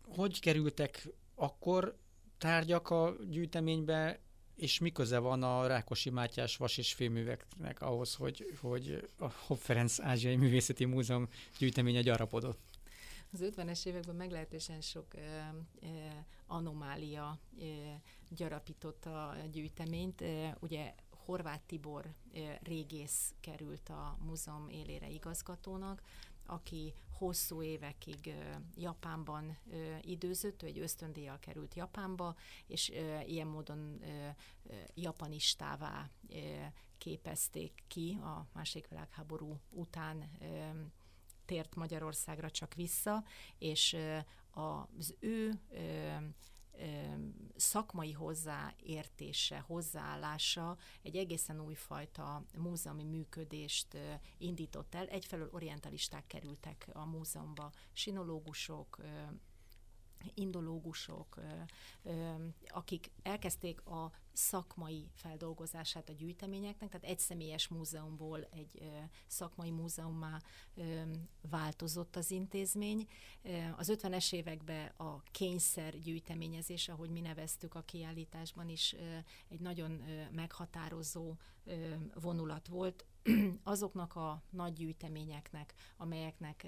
[0.02, 1.98] Hogy kerültek akkor
[2.38, 4.20] tárgyak a gyűjteménybe,
[4.56, 9.58] és mi köze van a Rákosi Mátyás vas és féműveknek ahhoz, hogy, hogy a Hopp
[9.58, 12.60] Ferenc Ázsiai Művészeti Múzeum gyűjteménye gyarapodott?
[13.34, 15.20] Az 50-es években meglehetősen sok ö,
[15.82, 15.88] ö,
[16.48, 17.64] anomália ö,
[18.30, 20.22] gyarapította a gyűjteményt.
[20.22, 20.94] Ö, ugye
[21.26, 22.14] Horváth Tibor
[22.64, 26.02] régész került a múzeum élére igazgatónak,
[26.46, 28.34] aki hosszú évekig
[28.76, 29.58] Japánban
[30.02, 32.36] időzött, ő egy ösztöndíjjal került Japánba,
[32.68, 32.92] és
[33.26, 34.02] ilyen módon
[34.94, 36.10] japanistává
[36.98, 40.30] képezték ki a második világháború után
[41.46, 43.24] tért Magyarországra csak vissza,
[43.58, 43.98] és
[44.52, 45.62] az ő
[47.56, 53.98] szakmai hozzáértése, hozzáállása egy egészen újfajta múzeumi működést
[54.38, 55.08] indított el.
[55.08, 58.98] Egyfelől orientalisták kerültek a múzeumba, sinológusok,
[60.34, 61.40] indológusok,
[62.68, 68.92] akik elkezdték a szakmai feldolgozását a gyűjteményeknek, tehát egy személyes múzeumból egy
[69.28, 70.42] szakmai múzeummá
[71.50, 73.08] változott az intézmény.
[73.78, 78.96] Az 50-es években a kényszer gyűjteményezés, ahogy mi neveztük a kiállításban is,
[79.50, 81.36] egy nagyon meghatározó
[82.14, 83.06] vonulat volt,
[83.64, 86.68] azoknak a nagy gyűjteményeknek, amelyeknek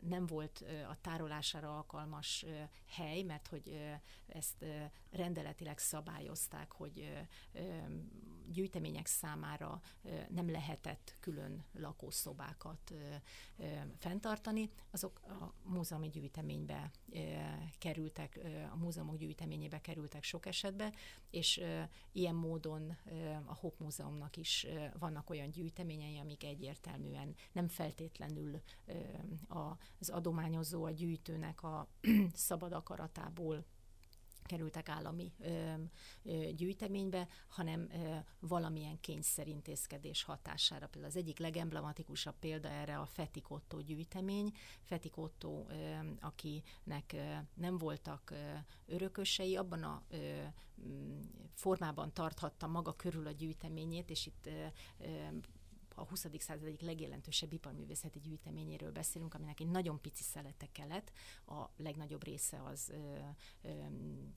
[0.00, 2.44] nem volt a tárolására alkalmas
[2.86, 3.80] hely, mert hogy
[4.26, 4.64] ezt
[5.10, 7.12] rendeletileg szabályozták, hogy
[8.52, 9.80] gyűjtemények számára
[10.28, 12.94] nem lehetett külön lakószobákat
[13.98, 16.90] fenntartani, azok a múzeumi gyűjteménybe
[17.78, 18.40] kerültek,
[18.72, 20.92] a múzeumok gyűjteményébe kerültek sok esetben,
[21.30, 21.60] és
[22.12, 22.96] ilyen módon
[23.44, 24.66] a Hopp Múzeumnak is
[24.98, 28.60] vannak olyan gyűjteményei, amik egyértelműen nem feltétlenül
[29.98, 31.88] az adományozó, a gyűjtőnek a
[32.34, 33.64] szabad akaratából
[34.50, 35.72] kerültek állami ö,
[36.22, 40.86] ö, gyűjteménybe, hanem ö, valamilyen kényszerintézkedés hatására.
[40.86, 44.52] Például az egyik legemblematikusabb példa erre a Fetikotto gyűjtemény.
[44.82, 45.74] Fetikotto, ö,
[46.20, 48.36] akinek ö, nem voltak ö,
[48.86, 50.42] örökösei, abban a ö,
[51.54, 54.66] formában tarthatta maga körül a gyűjteményét, és itt ö,
[54.98, 55.28] ö,
[56.00, 56.26] a 20.
[56.38, 61.12] század egyik legjelentősebb iparművészeti gyűjteményéről beszélünk, aminek egy nagyon pici szelete kelet,
[61.46, 63.18] a legnagyobb része az ö,
[63.62, 63.70] ö,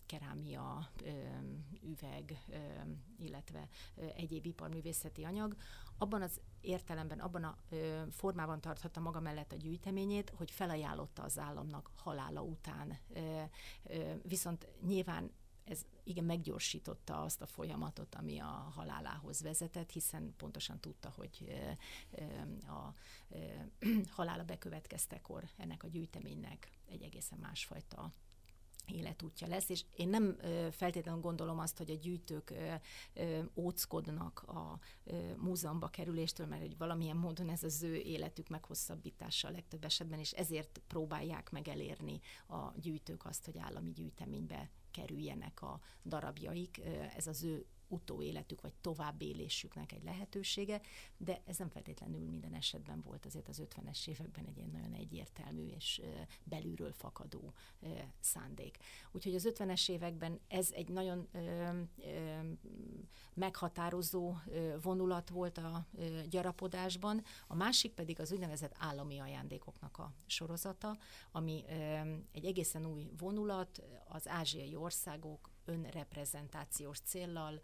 [0.05, 1.09] kerámia, ö,
[1.81, 2.57] üveg, ö,
[3.17, 5.55] illetve ö, egyéb iparművészeti anyag.
[5.97, 11.39] Abban az értelemben, abban a ö, formában tarthatta maga mellett a gyűjteményét, hogy felajánlotta az
[11.39, 12.97] államnak halála után.
[13.13, 13.41] Ö,
[13.83, 15.31] ö, viszont nyilván
[15.63, 21.55] ez igen meggyorsította azt a folyamatot, ami a halálához vezetett, hiszen pontosan tudta, hogy
[22.67, 22.93] a
[24.15, 28.11] halála bekövetkeztekor ennek a gyűjteménynek egy egészen másfajta
[28.87, 30.37] életútja lesz, és én nem
[30.71, 32.53] feltétlenül gondolom azt, hogy a gyűjtők
[33.55, 34.79] óckodnak a
[35.37, 40.31] múzeumba kerüléstől, mert hogy valamilyen módon ez az ő életük meghosszabbítása a legtöbb esetben, és
[40.31, 46.81] ezért próbálják meg elérni a gyűjtők azt, hogy állami gyűjteménybe kerüljenek a darabjaik.
[47.15, 50.81] Ez az ő utóéletük vagy továbbélésüknek egy lehetősége,
[51.17, 55.65] de ez nem feltétlenül minden esetben volt azért az 50-es években egy ilyen nagyon egyértelmű
[55.65, 56.01] és
[56.43, 57.53] belülről fakadó
[58.19, 58.77] szándék.
[59.11, 61.27] Úgyhogy az 50-es években ez egy nagyon
[63.33, 64.35] meghatározó
[64.81, 65.87] vonulat volt a
[66.29, 70.97] gyarapodásban, a másik pedig az úgynevezett állami ajándékoknak a sorozata,
[71.31, 71.63] ami
[72.31, 77.61] egy egészen új vonulat, az ázsiai országok önreprezentációs céllal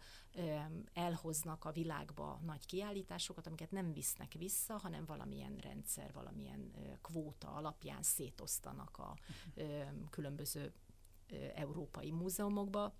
[0.92, 8.02] elhoznak a világba nagy kiállításokat, amiket nem visznek vissza, hanem valamilyen rendszer, valamilyen kvóta alapján
[8.02, 9.16] szétosztanak a
[10.10, 10.72] különböző
[11.54, 12.94] európai múzeumokba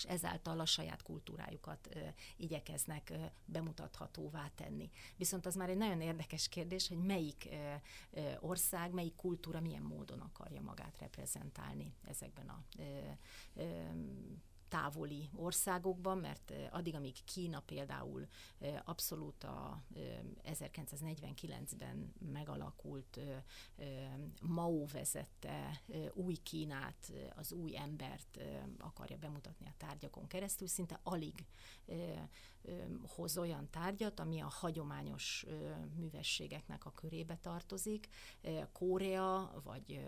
[0.00, 1.98] és ezáltal a saját kultúrájukat ö,
[2.36, 4.90] igyekeznek ö, bemutathatóvá tenni.
[5.16, 7.74] Viszont az már egy nagyon érdekes kérdés, hogy melyik ö,
[8.10, 12.82] ö, ország, melyik kultúra milyen módon akarja magát reprezentálni ezekben a ö,
[13.54, 13.64] ö,
[14.70, 18.26] távoli országokban, mert addig, amíg Kína például
[18.84, 19.82] abszolút a
[20.44, 23.20] 1949-ben megalakult
[24.40, 28.38] Mao vezette új Kínát, az új embert
[28.78, 31.46] akarja bemutatni a tárgyakon keresztül, szinte alig
[33.06, 35.46] hoz olyan tárgyat, ami a hagyományos
[35.96, 38.08] művességeknek a körébe tartozik.
[38.72, 40.04] Korea vagy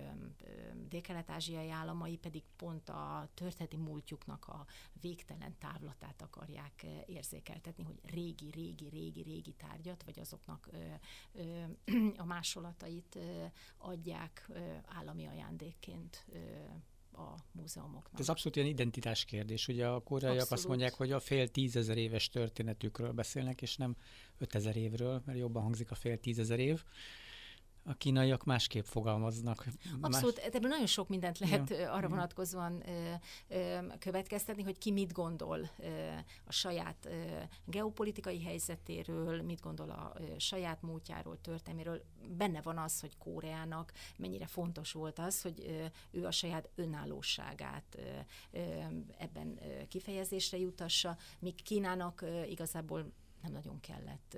[0.88, 4.66] dél-kelet-ázsiai államai pedig pont a történeti múltjuknak a
[5.00, 10.68] végtelen távlatát akarják érzékeltetni, hogy régi, régi, régi, régi tárgyat, vagy azoknak
[12.16, 13.18] a másolatait
[13.78, 14.50] adják
[14.86, 16.26] állami ajándékként
[17.12, 18.20] a múzeumoknak.
[18.20, 19.68] Ez abszolút ilyen identitás kérdés.
[19.68, 20.58] Ugye a koreaiak abszolút.
[20.58, 23.96] azt mondják, hogy a fél tízezer éves történetükről beszélnek, és nem
[24.38, 26.84] ötezer évről, mert jobban hangzik a fél tízezer év
[27.84, 29.64] a kínaiak másképp fogalmaznak.
[30.00, 30.44] Abszolút, Más...
[30.46, 31.92] ebből nagyon sok mindent lehet ja.
[31.92, 33.12] arra vonatkozóan ö,
[33.48, 36.08] ö, következtetni, hogy ki mit gondol ö,
[36.44, 37.10] a saját ö,
[37.64, 42.02] geopolitikai helyzetéről, mit gondol a ö, saját múltjáról, történelméről.
[42.36, 45.84] Benne van az, hogy Koreának mennyire fontos volt az, hogy ö,
[46.18, 48.00] ő a saját önállóságát ö,
[48.50, 48.60] ö,
[49.18, 54.36] ebben ö, kifejezésre jutassa, míg Kínának ö, igazából nem nagyon kellett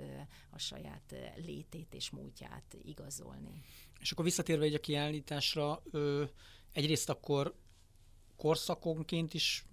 [0.50, 3.62] a saját létét és múltját igazolni.
[4.00, 5.82] És akkor visszatérve egy a kiállításra,
[6.72, 7.54] egyrészt akkor
[8.36, 9.64] korszakonként is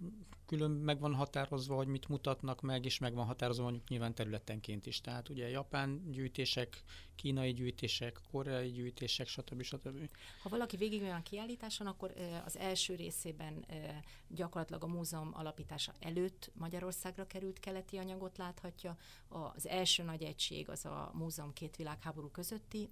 [0.52, 4.86] külön meg van határozva, hogy mit mutatnak meg, és meg van határozva mondjuk nyilván területenként
[4.86, 5.00] is.
[5.00, 6.82] Tehát ugye japán gyűjtések,
[7.14, 9.62] kínai gyűjtések, koreai gyűjtések, stb.
[9.62, 10.08] stb.
[10.42, 13.66] Ha valaki végig a kiállításon, akkor az első részében
[14.28, 18.96] gyakorlatilag a múzeum alapítása előtt Magyarországra került keleti anyagot láthatja.
[19.28, 22.88] Az első nagy egység az a múzeum két világháború közötti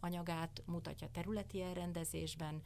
[0.00, 2.62] anyagát mutatja területi elrendezésben,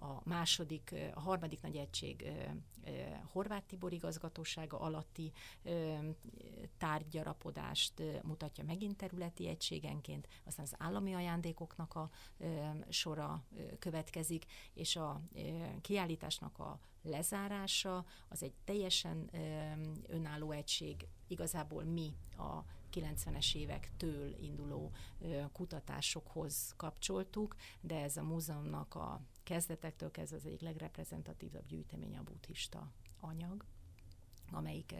[0.00, 2.32] a második, a harmadik nagy egység
[3.32, 5.32] Horváth Tibor igazgatósága alatti
[6.78, 12.10] tárgyarapodást mutatja megint területi egységenként, aztán az állami ajándékoknak a
[12.88, 13.44] sora
[13.78, 15.20] következik, és a
[15.80, 19.30] kiállításnak a lezárása az egy teljesen
[20.06, 22.62] önálló egység, igazából mi a
[22.92, 24.92] 90-es évektől induló
[25.52, 32.92] kutatásokhoz kapcsoltuk, de ez a múzeumnak a kezdetektől kezdve az egyik legreprezentatívabb gyűjtemény a buddhista
[33.20, 33.64] anyag
[34.50, 34.94] amelyik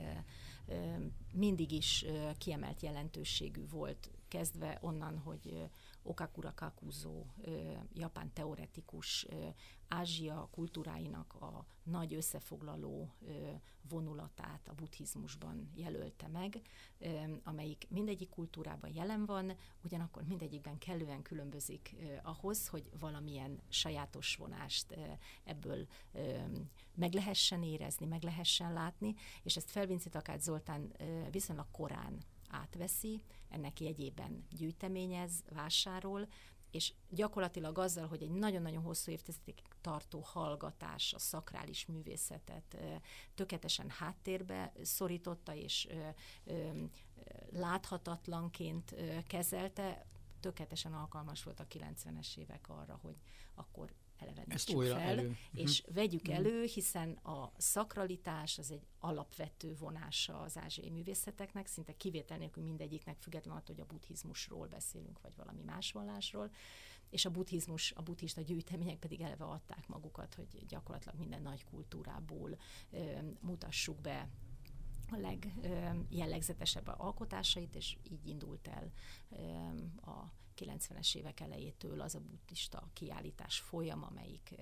[1.33, 2.05] mindig is
[2.39, 5.69] kiemelt jelentőségű volt kezdve onnan, hogy
[6.03, 7.25] Okakura Kakuzo,
[7.93, 9.27] japán teoretikus,
[9.88, 13.14] Ázsia kultúráinak a nagy összefoglaló
[13.88, 16.61] vonulatát a buddhizmusban jelölte meg,
[17.43, 19.53] amelyik mindegyik kultúrában jelen van,
[19.85, 24.97] ugyanakkor mindegyikben kellően különbözik ahhoz, hogy valamilyen sajátos vonást
[25.45, 25.87] ebből
[26.95, 30.93] meg lehessen érezni, meg lehessen látni, és ezt Felvinci Takács Zoltán
[31.31, 36.29] viszonylag korán átveszi, ennek jegyében gyűjteményez, vásárol,
[36.71, 42.77] és gyakorlatilag azzal, hogy egy nagyon-nagyon hosszú évtizedig tartó hallgatás a szakrális művészetet
[43.35, 45.89] tökéletesen háttérbe szorította, és
[47.51, 48.95] láthatatlanként
[49.27, 50.07] kezelte,
[50.41, 53.17] tökéletesen alkalmas volt a 90-es évek arra, hogy
[53.55, 55.37] akkor elevenítsük újra fel, elő.
[55.53, 55.95] és uh-huh.
[55.95, 56.37] vegyük uh-huh.
[56.37, 63.17] elő, hiszen a szakralitás az egy alapvető vonása az ázsiai művészeteknek, szinte kivétel nélkül mindegyiknek,
[63.19, 66.51] függetlenül attól, hogy a buddhizmusról beszélünk, vagy valami más vallásról,
[67.11, 72.59] és a buddhizmus, a buddhista gyűjtemények pedig eleve adták magukat, hogy gyakorlatilag minden nagy kultúrából
[72.91, 74.29] ö, mutassuk be
[75.11, 78.93] a legjellegzetesebb alkotásait, és így indult el
[80.01, 84.55] a 90-es évek elejétől az a buddhista kiállítás folyam, amelyik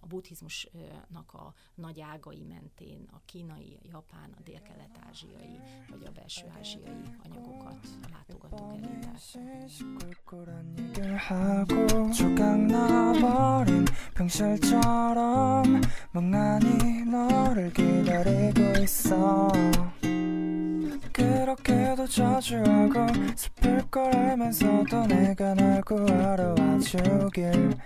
[0.00, 7.00] a buddhizmusnak a nagy ágai mentén a kínai, a japán, a dél-kelet-ázsiai vagy a belső-ázsiai
[7.24, 8.98] anyagokat a látogatók elé
[14.12, 14.28] 병
[21.18, 27.76] 그렇게도 자주 하고 슬플 걸 알면서도 내가 널 구하러 와주길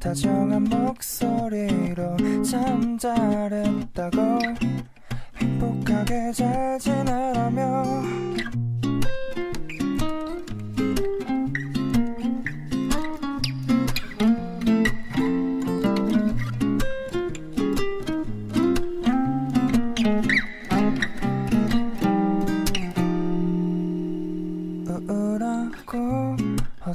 [0.00, 4.38] 다정한 목소리로 참 잘했다고
[5.36, 7.84] 행복하게 잘 지내라며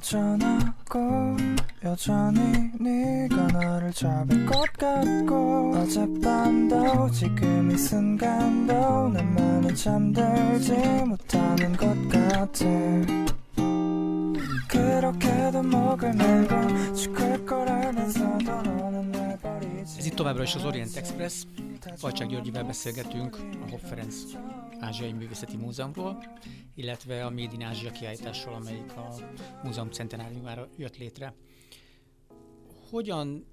[0.05, 1.35] 허전하고
[1.83, 10.73] 여전히 네가 나를 잡을 것 같고 어젯밤도 지금 이 순간도 나만은 잠들지
[11.05, 12.65] 못하는 것 같아.
[14.67, 19.14] 그렇게도 목을 메고 죽을 걸 알면서도 너는
[19.85, 21.43] Ez itt továbbra is az Orient Express.
[21.95, 24.15] Falcsák Györgyivel beszélgetünk a Hopp Ferenc
[24.79, 26.23] Ázsiai Művészeti Múzeumról,
[26.75, 29.15] illetve a Made Ázsia kiállításról, amelyik a
[29.63, 31.33] múzeum centenáriumára jött létre.
[32.89, 33.45] Hogyan,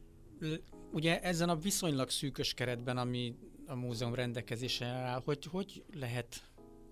[0.93, 3.35] ugye ezen a viszonylag szűkös keretben, ami
[3.67, 6.43] a múzeum rendelkezésre áll, hogy, hogy lehet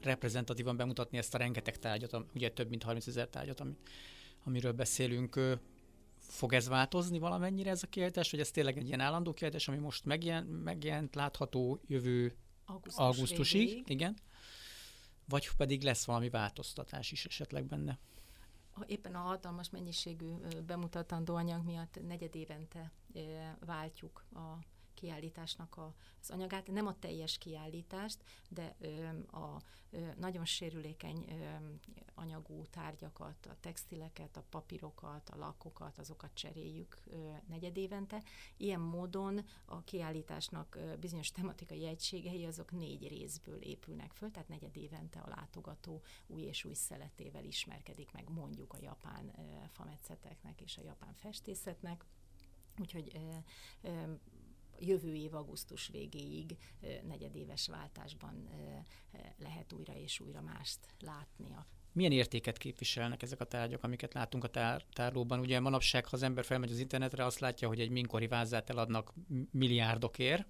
[0.02, 3.72] reprezentatívan bemutatni ezt a rengeteg tárgyat, ugye több mint 30 ezer tárgyat, ami,
[4.44, 5.40] amiről beszélünk.
[6.30, 9.78] Fog ez változni valamennyire ez a kiállítás, vagy ez tényleg egy ilyen állandó kiállítás, ami
[9.78, 13.88] most megjelent, megjelent látható jövő Augusztus augusztusig, végéig.
[13.88, 14.16] igen
[15.30, 17.98] vagy pedig lesz valami változtatás is esetleg benne?
[18.86, 20.34] Éppen a hatalmas mennyiségű
[20.66, 22.92] bemutatandó anyag miatt negyed évente
[23.66, 24.58] váltjuk a
[25.00, 25.78] kiállításnak
[26.20, 28.76] az anyagát, nem a teljes kiállítást, de
[29.30, 29.60] a
[30.16, 31.24] nagyon sérülékeny
[32.14, 37.02] anyagú tárgyakat, a textileket, a papírokat, a lakokat, azokat cseréljük
[37.46, 38.22] negyedévente.
[38.56, 45.18] Ilyen módon a kiállításnak bizonyos tematikai egységei azok négy részből épülnek föl, tehát negyed évente
[45.18, 49.32] a látogató új és új szeletével ismerkedik meg mondjuk a japán
[49.72, 52.04] fametszeteknek és a japán festészetnek.
[52.78, 53.20] Úgyhogy
[54.80, 56.56] jövő év augusztus végéig
[57.06, 58.48] negyedéves váltásban
[59.38, 61.46] lehet újra és újra mást látni.
[61.92, 65.38] Milyen értéket képviselnek ezek a tárgyak, amiket látunk a tár- tárlóban?
[65.38, 69.12] Ugye manapság, ha az ember felmegy az internetre, azt látja, hogy egy minkori vázát eladnak
[69.50, 70.46] milliárdokért.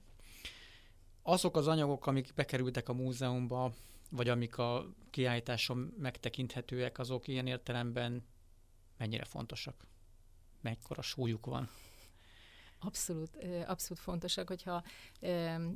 [1.23, 3.75] Azok az anyagok, amik bekerültek a múzeumba,
[4.11, 8.25] vagy amik a kiállításon megtekinthetőek, azok ilyen értelemben
[8.97, 9.87] mennyire fontosak?
[10.61, 11.69] Mekkora súlyuk van?
[12.83, 14.83] Abszolút, abszolút fontosak, hogyha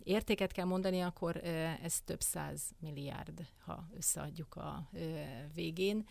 [0.03, 1.37] értéket kell mondani, akkor
[1.83, 4.91] ez több száz milliárd, ha összeadjuk a
[5.55, 6.07] végén.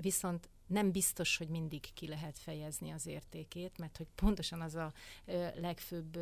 [0.00, 4.92] Viszont nem biztos, hogy mindig ki lehet fejezni az értékét, mert hogy pontosan az a
[5.54, 6.18] legfőbb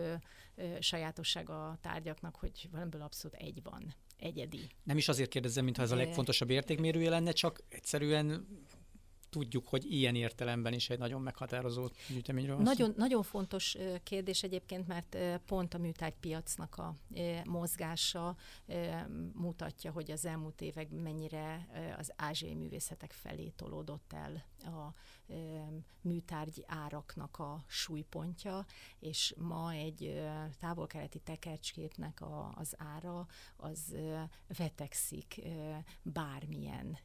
[0.81, 4.71] sajátossága a tárgyaknak, hogy valamiből abszolút egy van, egyedi.
[4.83, 8.47] Nem is azért kérdezem, mintha ez a legfontosabb értékmérője lenne, csak egyszerűen
[9.37, 15.19] tudjuk, hogy ilyen értelemben is egy nagyon meghatározó gyűjteményről nagyon, nagyon fontos kérdés egyébként, mert
[15.47, 16.95] pont a műtárgypiacnak a
[17.45, 18.37] mozgása
[19.33, 21.69] mutatja, hogy az elmúlt évek mennyire
[21.99, 24.95] az ázsiai művészetek felé tolódott el a
[26.01, 28.65] műtárgy áraknak a súlypontja,
[28.99, 30.23] és ma egy
[30.59, 33.97] távol-keleti tekercsképnek a, az ára az
[34.57, 35.41] vetekszik
[36.03, 36.99] bármilyen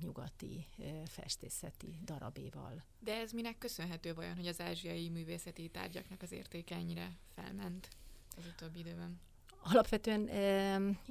[0.00, 0.66] nyugati
[1.06, 2.84] festészeti darabéval.
[2.98, 7.88] De ez minek köszönhető vajon, hogy az ázsiai művészeti tárgyaknak az értéke ennyire felment
[8.36, 9.20] az utóbbi időben?
[9.66, 10.28] Alapvetően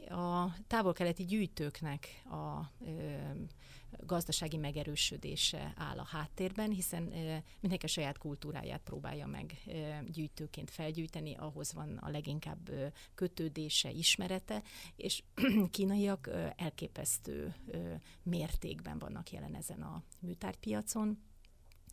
[0.09, 2.71] a távol-keleti gyűjtőknek a
[3.99, 7.03] gazdasági megerősödése áll a háttérben, hiszen
[7.59, 9.63] mindenki a saját kultúráját próbálja meg
[10.05, 12.69] gyűjtőként felgyűjteni, ahhoz van a leginkább
[13.15, 14.61] kötődése, ismerete,
[14.95, 15.23] és
[15.71, 17.55] kínaiak elképesztő
[18.23, 21.17] mértékben vannak jelen ezen a műtárgypiacon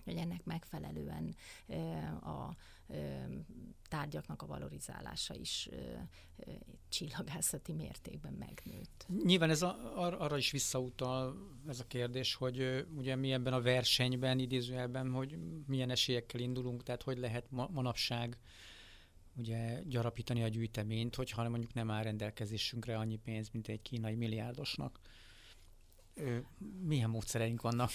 [0.04, 1.34] hogy ennek megfelelően
[2.22, 2.56] a
[3.88, 5.68] tárgyaknak a valorizálása is
[6.88, 9.06] csillagászati mértékben megnőtt.
[9.24, 11.36] Nyilván ez a, ar- arra is visszautal
[11.68, 17.02] ez a kérdés, hogy ugye mi ebben a versenyben, idézőjelben, hogy milyen esélyekkel indulunk, tehát
[17.02, 18.38] hogy lehet ma- manapság
[19.36, 25.00] ugye gyarapítani a gyűjteményt, hogyha mondjuk nem áll rendelkezésünkre annyi pénz, mint egy kínai milliárdosnak
[26.82, 27.90] milyen módszereink vannak?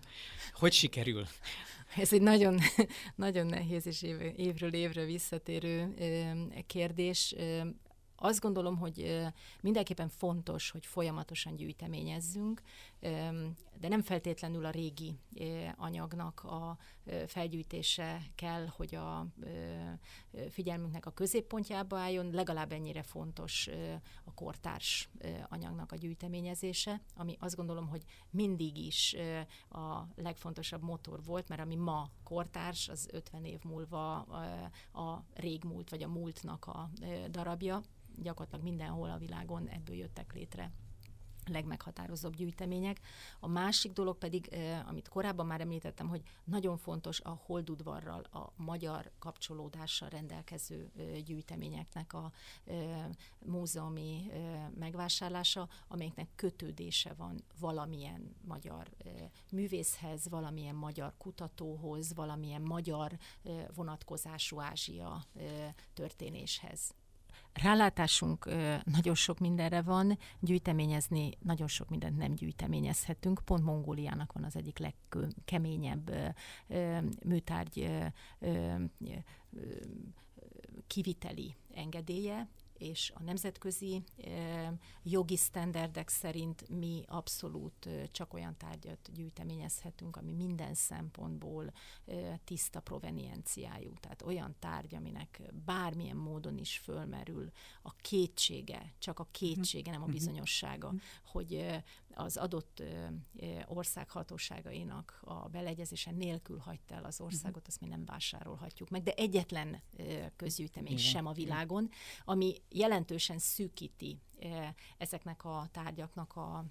[0.60, 1.26] hogy sikerül?
[1.96, 2.58] Ez egy nagyon,
[3.14, 5.94] nagyon nehéz és év, évről évre visszatérő
[6.66, 7.34] kérdés.
[8.16, 9.26] Azt gondolom, hogy
[9.60, 12.62] mindenképpen fontos, hogy folyamatosan gyűjteményezzünk,
[13.80, 15.18] de nem feltétlenül a régi
[15.76, 16.78] anyagnak a
[17.26, 19.26] felgyűjtése kell, hogy a
[20.50, 23.68] figyelmünknek a középpontjába álljon, legalább ennyire fontos
[24.24, 25.08] a kortárs
[25.48, 29.16] anyagnak a gyűjteményezése, ami azt gondolom, hogy mindig is
[29.70, 34.16] a legfontosabb motor volt, mert ami ma kortárs, az 50 év múlva
[34.92, 36.90] a régmúlt vagy a múltnak a
[37.30, 37.82] darabja,
[38.16, 40.72] gyakorlatilag mindenhol a világon ebből jöttek létre
[41.46, 43.00] legmeghatározóbb gyűjtemények.
[43.40, 49.10] A másik dolog pedig, amit korábban már említettem, hogy nagyon fontos a holdudvarral, a magyar
[49.18, 50.90] kapcsolódással rendelkező
[51.24, 52.32] gyűjteményeknek a
[53.38, 54.30] múzeumi
[54.78, 58.88] megvásárlása, amelyeknek kötődése van valamilyen magyar
[59.50, 63.18] művészhez, valamilyen magyar kutatóhoz, valamilyen magyar
[63.74, 65.24] vonatkozású Ázsia
[65.94, 66.94] történéshez.
[67.52, 68.50] Rálátásunk
[68.84, 73.40] nagyon sok mindenre van, gyűjteményezni nagyon sok mindent nem gyűjteményezhetünk.
[73.44, 76.14] Pont Mongóliának van az egyik legkeményebb
[77.24, 77.90] műtárgy
[80.86, 82.48] kiviteli engedélye,
[82.82, 84.02] és a nemzetközi
[85.02, 91.72] jogi sztenderdek szerint mi abszolút csak olyan tárgyat gyűjteményezhetünk, ami minden szempontból
[92.44, 93.92] tiszta provenienciájú.
[94.00, 97.50] Tehát olyan tárgy, aminek bármilyen módon is fölmerül
[97.82, 100.14] a kétsége, csak a kétsége, nem a mhm.
[100.14, 100.96] bizonyossága, mhm.
[101.26, 101.82] hogy
[102.14, 102.82] az adott
[103.66, 107.26] ország hatóságainak a beleegyezése nélkül hagyta el az mhm.
[107.26, 109.02] országot, azt mi nem vásárolhatjuk meg.
[109.02, 109.82] De egyetlen
[110.36, 111.04] közgyűjtemény Igen.
[111.04, 111.88] sem a világon,
[112.24, 114.18] ami jelentősen szűkíti
[114.98, 116.64] ezeknek a tárgyaknak a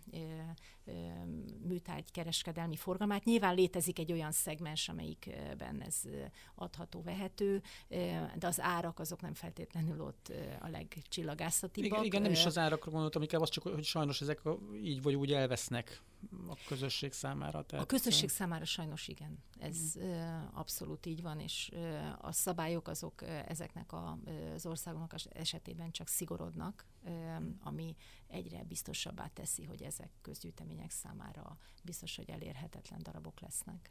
[1.68, 3.24] műtárgy kereskedelmi forgalmát.
[3.24, 6.02] Nyilván létezik egy olyan szegmens, amelyikben ez
[6.56, 7.62] adható, vehető,
[8.36, 11.92] de az árak azok nem feltétlenül ott a legcsillagászatibbak.
[11.92, 14.42] Igen, igen, nem is az árakra gondoltam, inkább az csak, hogy sajnos ezek
[14.84, 16.02] így vagy úgy elvesznek
[16.48, 17.64] a közösség számára.
[17.66, 17.86] Tehát...
[17.86, 19.44] A közösség számára sajnos igen.
[19.60, 20.12] Ez mm.
[20.54, 21.72] abszolút így van, és
[22.18, 26.86] a szabályok azok ezeknek az országoknak esetében csak szigorodnak,
[27.64, 27.96] ami
[28.28, 33.90] egyre biztosabbá teszi, hogy ezek közgyűjtemények számára biztos, hogy elérhetetlen darabok lesznek.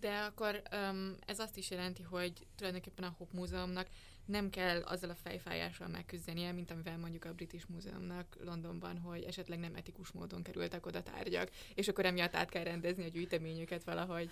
[0.00, 3.88] De akkor um, ez azt is jelenti, hogy tulajdonképpen a Hop Múzeumnak
[4.24, 9.58] nem kell azzal a fejfájással megküzdenie, mint amivel mondjuk a British Múzeumnak Londonban, hogy esetleg
[9.58, 14.30] nem etikus módon kerültek oda tárgyak, és akkor emiatt át kell rendezni a gyűjteményüket valahogy,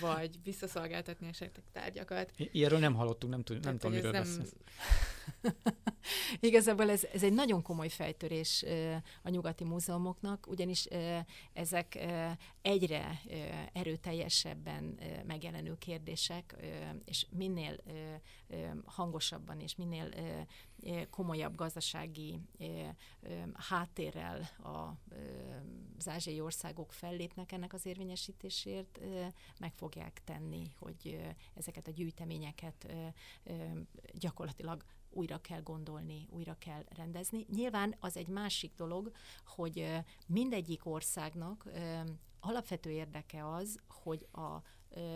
[0.00, 2.32] vagy visszaszolgáltatni esetleg tárgyakat.
[2.36, 4.46] Ilyenről nem hallottunk, nem, tud, nem tudom, miről nem...
[6.40, 8.64] Igazából ez, ez egy nagyon komoly fejtörés
[9.22, 10.88] a nyugati múzeumoknak, ugyanis
[11.52, 11.98] ezek
[12.62, 13.20] egyre
[13.72, 16.56] erőteljesebben megjelenő kérdések,
[17.04, 17.76] és minél
[19.30, 20.08] hangosabban és minél
[21.10, 22.40] komolyabb gazdasági
[23.54, 24.48] háttérrel
[25.96, 29.00] az ázsiai országok fellépnek ennek az érvényesítésért,
[29.58, 31.20] meg fogják tenni, hogy
[31.54, 32.94] ezeket a gyűjteményeket
[34.12, 37.46] gyakorlatilag újra kell gondolni, újra kell rendezni.
[37.50, 39.10] Nyilván az egy másik dolog,
[39.44, 39.88] hogy
[40.26, 41.68] mindegyik országnak
[42.40, 44.62] alapvető érdeke az, hogy a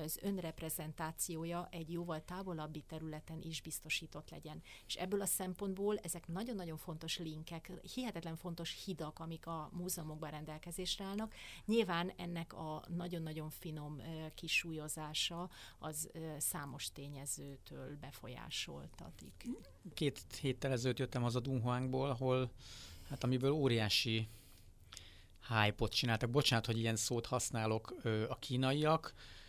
[0.04, 4.62] az önreprezentációja egy jóval távolabbi területen is biztosított legyen.
[4.86, 11.04] És ebből a szempontból ezek nagyon-nagyon fontos linkek, hihetetlen fontos hidak, amik a múzeumokban rendelkezésre
[11.04, 11.34] állnak.
[11.66, 14.02] Nyilván ennek a nagyon-nagyon finom
[14.34, 19.46] kisúlyozása az számos tényezőtől befolyásoltatik.
[19.94, 22.50] Két héttel ezelőtt jöttem az a Dunhuangból, ahol
[23.08, 24.28] hát amiből óriási
[25.48, 26.30] hype-ot csináltak.
[26.30, 27.94] Bocsánat, hogy ilyen szót használok
[28.28, 29.39] a kínaiak, Ö,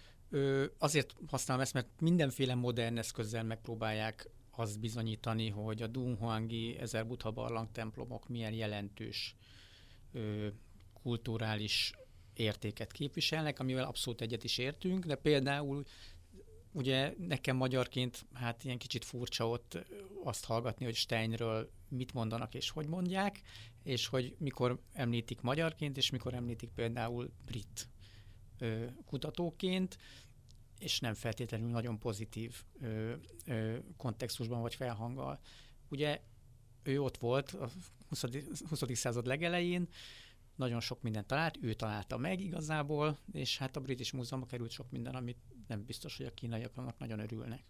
[0.77, 7.31] azért használom ezt, mert mindenféle modern eszközzel megpróbálják azt bizonyítani, hogy a Dunhuangi ezer Buddha
[7.31, 9.35] barlang templomok milyen jelentős
[10.11, 10.47] ö,
[11.03, 11.93] kulturális
[12.33, 15.83] értéket képviselnek, amivel abszolút egyet is értünk, de például
[16.71, 19.77] ugye nekem magyarként hát ilyen kicsit furcsa ott
[20.23, 23.41] azt hallgatni, hogy Steinről mit mondanak és hogy mondják,
[23.83, 27.87] és hogy mikor említik magyarként, és mikor említik például brit
[29.05, 29.97] kutatóként,
[30.79, 32.63] és nem feltétlenül nagyon pozitív
[33.97, 35.39] kontextusban vagy felhanggal.
[35.89, 36.21] Ugye
[36.83, 37.69] ő ott volt a
[38.09, 38.23] 20.
[38.69, 38.83] 20.
[38.93, 39.87] század legelején,
[40.55, 44.91] nagyon sok mindent talált, ő találta meg igazából, és hát a British Múzeumban került sok
[44.91, 45.37] minden, amit
[45.67, 47.63] nem biztos, hogy a kínaiak annak nagyon örülnek.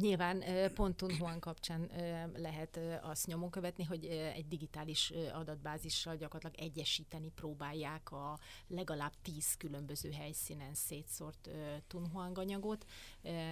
[0.00, 0.42] Nyilván
[0.74, 1.90] pont Tunhuan kapcsán
[2.36, 10.10] lehet azt nyomon követni, hogy egy digitális adatbázissal gyakorlatilag egyesíteni próbálják a legalább tíz különböző
[10.10, 11.50] helyszínen szétszórt
[11.86, 12.84] Tunhuang anyagot.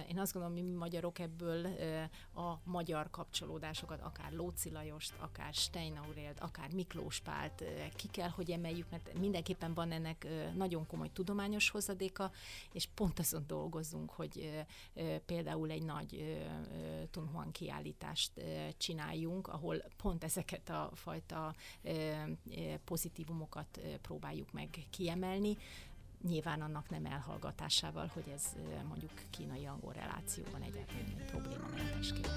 [0.09, 1.65] Én azt gondolom, mi magyarok ebből
[2.33, 7.63] a magyar kapcsolódásokat, akár Lóci Lajost, akár Stein Aurélt, akár Miklós Pált
[7.95, 12.31] ki kell, hogy emeljük, mert mindenképpen van ennek nagyon komoly tudományos hozadéka,
[12.73, 14.63] és pont azon dolgozunk, hogy
[15.25, 16.31] például egy nagy
[17.11, 18.31] Tunhuan kiállítást
[18.77, 21.53] csináljunk, ahol pont ezeket a fajta
[22.85, 25.57] pozitívumokat próbáljuk meg kiemelni,
[26.27, 28.43] nyilván annak nem elhallgatásával, hogy ez
[28.87, 32.31] mondjuk kínai-angol relációban egyáltalán problémamentes kérdés.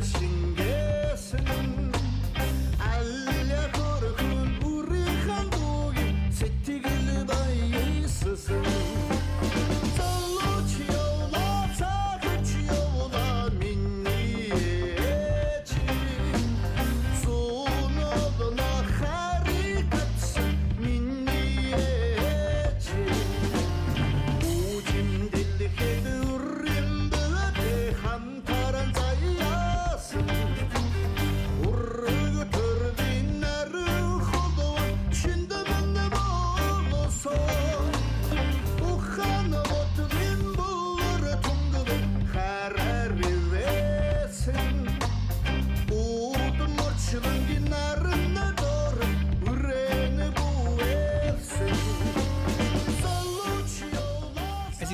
[0.00, 1.79] Göğsün göğsün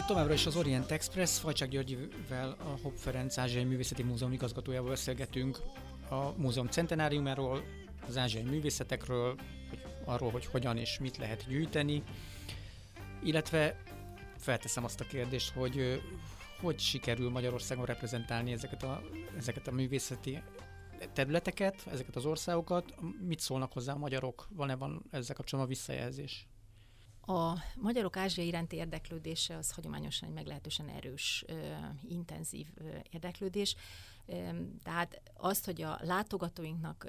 [0.07, 5.59] Továbbra is az Orient Express, Fajcsák Györgyivel, a Hopp Ferenc Ázsiai Művészeti Múzeum igazgatójával beszélgetünk
[6.09, 7.63] a múzeum centenáriumáról,
[8.09, 9.37] az ázsiai művészetekről,
[9.71, 12.03] hogy arról, hogy hogyan és mit lehet gyűjteni,
[13.23, 13.83] illetve
[14.39, 16.03] felteszem azt a kérdést, hogy
[16.61, 19.03] hogy sikerül Magyarországon reprezentálni ezeket a,
[19.37, 20.43] ezeket a művészeti
[21.13, 26.47] területeket, ezeket az országokat, mit szólnak hozzá a magyarok, van-e van ezzel kapcsolatban visszajelzés?
[27.27, 31.45] A magyarok Ázsia iránti érdeklődése az hagyományosan egy meglehetősen erős,
[32.09, 32.67] intenzív
[33.11, 33.77] érdeklődés.
[34.83, 37.07] Tehát azt, hogy a látogatóinknak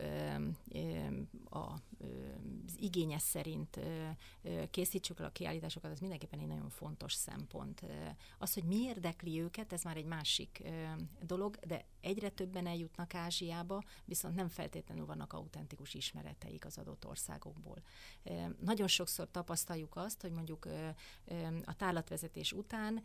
[1.50, 3.80] az igénye szerint
[4.72, 7.82] készítsük el a kiállításokat, az mindenképpen egy nagyon fontos szempont.
[8.38, 10.64] Az, hogy mi érdekli őket, ez már egy másik
[11.22, 17.82] dolog, de egyre többen eljutnak Ázsiába, viszont nem feltétlenül vannak autentikus ismereteik az adott országokból.
[18.60, 20.68] Nagyon sokszor tapasztaljuk azt, hogy mondjuk
[21.66, 23.04] a tárlatvezetés után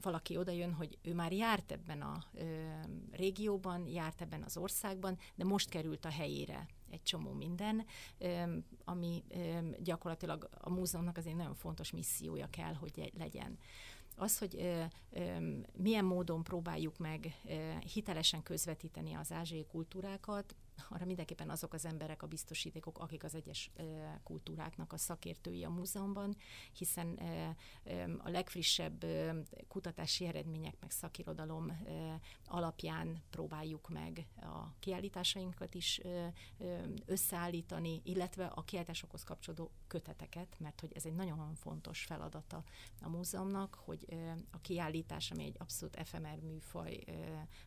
[0.00, 2.24] valaki odajön, hogy ő már járt ebben a
[3.10, 7.86] régióban, járt ebben az országban, de most került a helyére egy csomó minden,
[8.84, 9.24] ami
[9.78, 13.58] gyakorlatilag a múzeumnak az egy nagyon fontos missziója kell, hogy legyen.
[14.16, 14.80] Az, hogy
[15.72, 17.40] milyen módon próbáljuk meg
[17.92, 20.54] hitelesen közvetíteni az ázsiai kultúrákat,
[20.88, 23.70] arra mindenképpen azok az emberek a biztosítékok, akik az egyes
[24.22, 26.36] kultúráknak a szakértői a múzeumban,
[26.72, 27.20] hiszen
[28.18, 29.04] a legfrissebb
[29.68, 31.86] kutatási eredmények meg szakirodalom
[32.46, 36.00] alapján próbáljuk meg a kiállításainkat is
[37.06, 42.64] összeállítani, illetve a kiállításokhoz kapcsolódó köteteket, mert hogy ez egy nagyon fontos feladata
[43.00, 44.06] a múzeumnak, hogy
[44.50, 47.04] a kiállítás, ami egy abszolút efemer műfaj,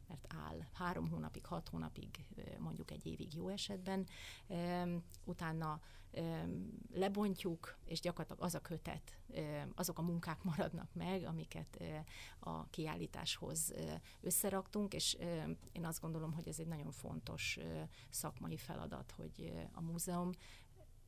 [0.08, 2.26] mert áll három hónapig, hat hónapig,
[2.60, 4.08] mondjuk egy évig jó esetben,
[5.24, 5.82] utána
[6.94, 9.18] lebontjuk, és gyakorlatilag az a kötet,
[9.76, 11.84] azok a munkák maradnak meg, amiket
[12.40, 13.74] a kiállításhoz
[14.22, 15.18] összeraktunk, és
[15.72, 17.58] én azt gondolom, hogy ez egy nagyon fontos
[18.10, 20.32] szakmai feladat, hogy a múzeum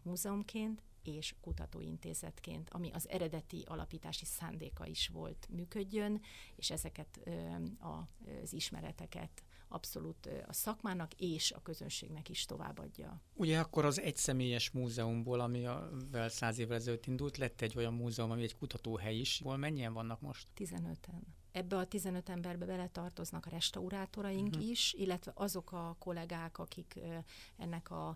[0.01, 6.21] múzeumként és kutatóintézetként, ami az eredeti alapítási szándéka is volt, működjön,
[6.55, 7.19] és ezeket
[7.79, 13.22] az ismereteket abszolút a szakmának és a közönségnek is továbbadja.
[13.34, 15.89] Ugye akkor az egyszemélyes múzeumból, ami a
[16.28, 19.41] száz évvel ezelőtt indult, lett egy olyan múzeum, ami egy kutatóhely is.
[19.43, 20.47] Hol mennyien vannak most?
[20.57, 21.22] 15-en.
[21.51, 24.70] Ebbe a 15 emberbe beletartoznak a restaurátoraink uh-huh.
[24.70, 26.99] is, illetve azok a kollégák, akik
[27.57, 28.15] ennek a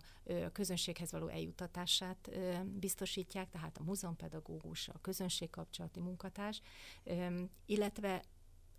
[0.52, 2.30] közönséghez való eljutatását
[2.64, 6.60] biztosítják, tehát a múzeumpedagógus, a közönségkapcsolati munkatárs,
[7.66, 8.24] illetve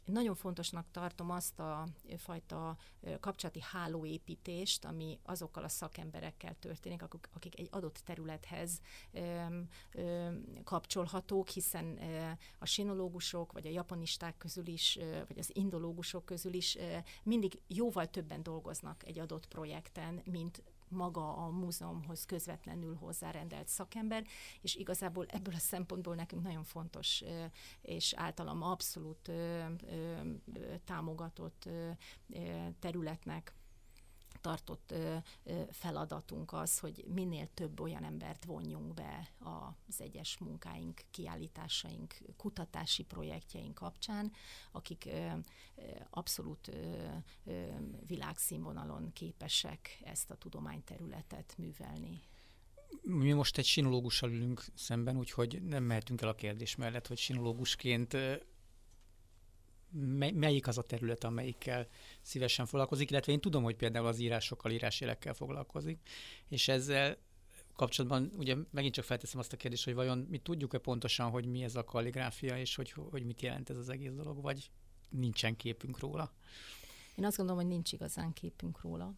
[0.06, 1.88] nagyon fontosnak tartom azt a
[2.18, 2.78] fajta
[3.20, 7.04] kapcsolati hálóépítést, ami azokkal a szakemberekkel történik,
[7.34, 8.82] akik egy adott területhez
[10.64, 12.00] kapcsolhatók, hiszen
[12.60, 16.78] a sinológusok, vagy a japonisták közül is, vagy az indológusok közül is
[17.24, 24.26] mindig jóval többen dolgoznak egy adott projekten, mint maga a múzeumhoz közvetlenül hozzárendelt szakember,
[24.62, 27.24] és igazából ebből a szempontból nekünk nagyon fontos
[27.82, 29.32] és általam abszolút
[30.86, 31.70] támogatott
[32.80, 33.54] területnek
[34.46, 34.94] tartott
[35.72, 43.74] feladatunk az, hogy minél több olyan embert vonjunk be az egyes munkáink, kiállításaink, kutatási projektjeink
[43.74, 44.32] kapcsán,
[44.72, 45.10] akik
[46.10, 46.72] abszolút
[48.08, 52.22] világszínvonalon képesek ezt a tudományterületet művelni.
[53.02, 58.18] Mi most egy sinológussal ülünk szemben, úgyhogy nem mehetünk el a kérdés mellett, hogy sinológusként
[60.34, 61.88] melyik az a terület, amelyikkel
[62.22, 66.00] szívesen foglalkozik, illetve én tudom, hogy például az írásokkal, írásélekkel foglalkozik,
[66.48, 67.18] és ezzel
[67.76, 71.64] kapcsolatban ugye megint csak felteszem azt a kérdést, hogy vajon mi tudjuk-e pontosan, hogy mi
[71.64, 74.72] ez a kalligráfia, és hogy, hogy mit jelent ez az egész dolog, vagy
[75.10, 76.34] nincsen képünk róla?
[77.16, 79.14] Én azt gondolom, hogy nincs igazán képünk róla.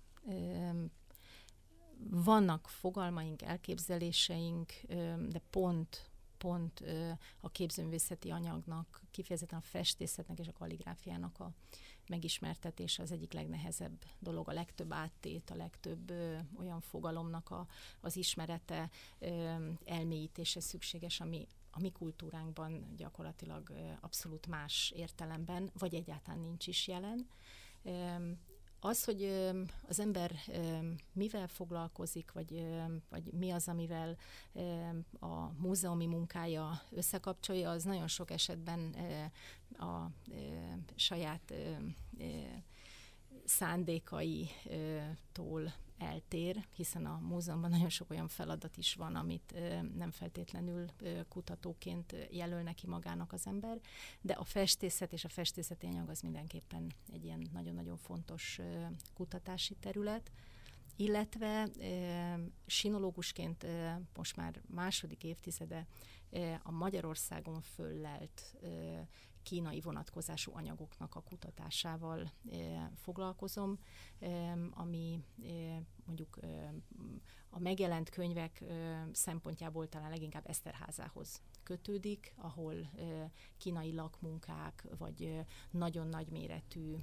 [2.09, 4.73] Vannak fogalmaink, elképzeléseink,
[5.29, 6.83] de pont pont
[7.39, 11.51] a képzőművészeti anyagnak, kifejezetten a festészetnek és a kalligráfiának a
[12.07, 16.11] megismertetése az egyik legnehezebb dolog, a legtöbb áttét, a legtöbb
[16.59, 17.67] olyan fogalomnak a,
[18.01, 18.89] az ismerete,
[19.85, 27.27] elmélyítése szükséges, ami a mi kultúránkban gyakorlatilag abszolút más értelemben, vagy egyáltalán nincs is jelen.
[28.79, 29.23] Az, hogy
[29.87, 30.31] az ember
[31.13, 32.65] mivel foglalkozik, vagy,
[33.09, 34.17] vagy mi az, amivel
[35.19, 38.95] a múzeumi munkája összekapcsolja, az nagyon sok esetben
[39.77, 40.07] a
[40.95, 41.53] saját
[43.45, 49.55] szándékaitól eltér, hiszen a múzeumban nagyon sok olyan feladat is van, amit
[49.95, 50.85] nem feltétlenül
[51.29, 53.79] kutatóként jelöl neki magának az ember,
[54.21, 58.59] de a festészet és a festészeti anyag az mindenképpen egy ilyen nagyon-nagyon fontos
[59.13, 60.31] kutatási terület,
[60.95, 61.69] illetve
[62.65, 63.65] sinológusként
[64.15, 65.87] most már második évtizede
[66.63, 68.55] a Magyarországon föllelt
[69.47, 72.31] kínai vonatkozású anyagoknak a kutatásával
[72.95, 73.79] foglalkozom,
[74.71, 75.23] ami
[76.05, 76.39] mondjuk
[77.49, 78.63] a megjelent könyvek
[79.11, 82.89] szempontjából talán leginkább Eszterházához kötődik, ahol
[83.57, 86.95] kínai lakmunkák, vagy nagyon nagy méretű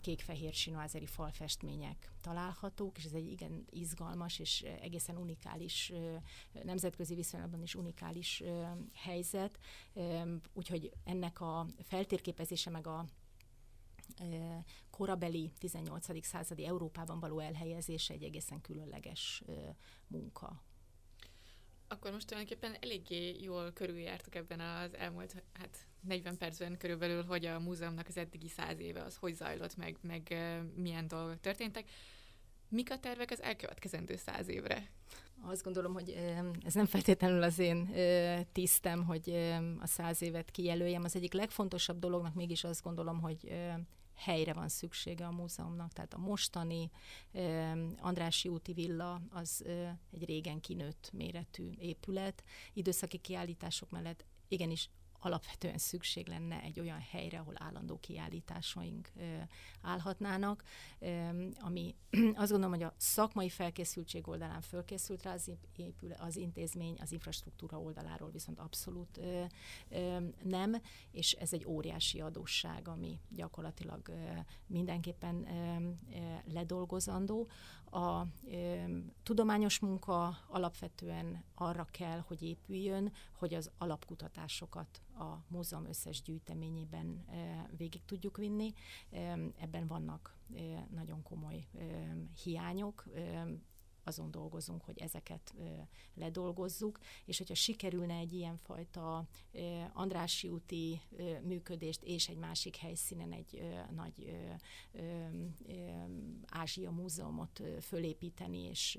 [0.00, 5.92] kék-fehér sinuázeri falfestmények találhatók, és ez egy igen izgalmas és egészen unikális,
[6.62, 8.42] nemzetközi viszonylatban is unikális
[8.92, 9.58] helyzet,
[10.52, 13.06] úgyhogy ennek a feltérképezése meg a
[14.90, 16.26] korabeli 18.
[16.26, 19.42] századi Európában való elhelyezése egy egészen különleges
[20.06, 20.62] munka.
[21.92, 27.60] Akkor most tulajdonképpen eléggé jól körüljártuk ebben az elmúlt hát 40 percben körülbelül, hogy a
[27.60, 30.36] múzeumnak az eddigi száz éve az hogy zajlott meg, meg
[30.74, 31.90] milyen dolgok történtek.
[32.68, 34.90] Mik a tervek az elkövetkezendő száz évre?
[35.42, 36.10] Azt gondolom, hogy
[36.64, 37.94] ez nem feltétlenül az én
[38.52, 39.30] tisztem, hogy
[39.80, 41.04] a száz évet kijelöljem.
[41.04, 43.52] Az egyik legfontosabb dolognak mégis azt gondolom, hogy
[44.14, 46.90] helyre van szüksége a múzeumnak, tehát a mostani
[47.96, 49.64] Andrási úti villa az
[50.10, 52.44] egy régen kinőtt méretű épület.
[52.72, 54.90] Időszaki kiállítások mellett igenis
[55.24, 59.12] alapvetően szükség lenne egy olyan helyre, ahol állandó kiállításaink
[59.82, 60.64] állhatnának,
[61.60, 61.94] ami
[62.34, 67.80] azt gondolom, hogy a szakmai felkészültség oldalán fölkészült rá az, épül, az intézmény, az infrastruktúra
[67.80, 69.20] oldaláról viszont abszolút
[70.42, 70.76] nem,
[71.10, 74.10] és ez egy óriási adósság, ami gyakorlatilag
[74.66, 75.46] mindenképpen
[76.52, 77.48] ledolgozandó.
[77.92, 78.84] A ö,
[79.22, 87.76] tudományos munka alapvetően arra kell, hogy épüljön, hogy az alapkutatásokat a múzeum összes gyűjteményében ö,
[87.76, 88.72] végig tudjuk vinni.
[89.10, 89.16] Ö,
[89.58, 90.58] ebben vannak ö,
[90.94, 91.80] nagyon komoly ö,
[92.42, 93.04] hiányok.
[93.14, 93.52] Ö,
[94.04, 95.54] azon dolgozunk, hogy ezeket
[96.14, 99.26] ledolgozzuk, és hogyha sikerülne egy ilyenfajta
[99.92, 101.00] Andrási úti
[101.42, 103.62] működést és egy másik helyszínen egy
[103.94, 104.36] nagy
[106.46, 108.98] Ázsia múzeumot fölépíteni és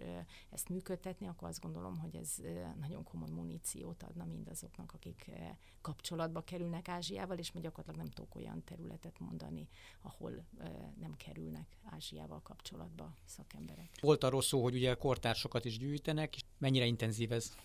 [0.49, 2.35] ezt működtetni, akkor azt gondolom, hogy ez
[2.79, 5.31] nagyon komoly muníciót adna mindazoknak, akik
[5.81, 9.67] kapcsolatba kerülnek Ázsiával, és mi gyakorlatilag nem tudok olyan területet mondani,
[10.01, 10.45] ahol
[10.99, 13.89] nem kerülnek Ázsiával kapcsolatba szakemberek.
[14.01, 17.55] Volt arról szó, hogy ugye kortársokat is gyűjtenek, és mennyire intenzív ez?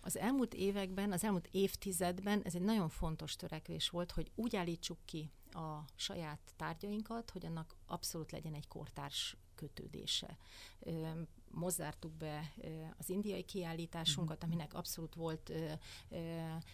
[0.00, 4.98] Az elmúlt években, az elmúlt évtizedben ez egy nagyon fontos törekvés volt, hogy úgy állítsuk
[5.04, 10.38] ki a saját tárgyainkat, hogy annak abszolút legyen egy kortárs kötődése.
[11.50, 12.52] Mozzártuk be
[12.98, 14.46] az indiai kiállításunkat, mhm.
[14.46, 15.52] aminek abszolút volt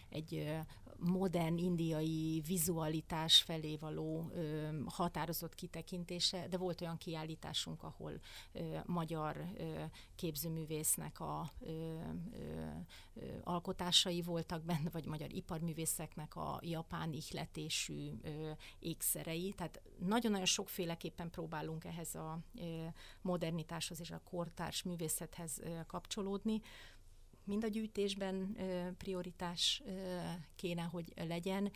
[0.09, 0.59] egy
[0.99, 8.12] modern indiai vizualitás felé való ö, határozott kitekintése, de volt olyan kiállításunk, ahol
[8.53, 9.82] ö, magyar ö,
[10.14, 12.66] képzőművésznek a ö, ö,
[13.14, 19.53] ö, alkotásai voltak benne, vagy magyar iparművészeknek a japán ihletésű ö, ékszerei.
[19.57, 22.86] Tehát nagyon-nagyon sokféleképpen próbálunk ehhez a ö,
[23.22, 26.61] modernitáshoz és a kortárs művészethez ö, kapcsolódni
[27.45, 28.57] mind a gyűjtésben
[28.99, 29.82] prioritás
[30.57, 31.72] kéne, hogy legyen,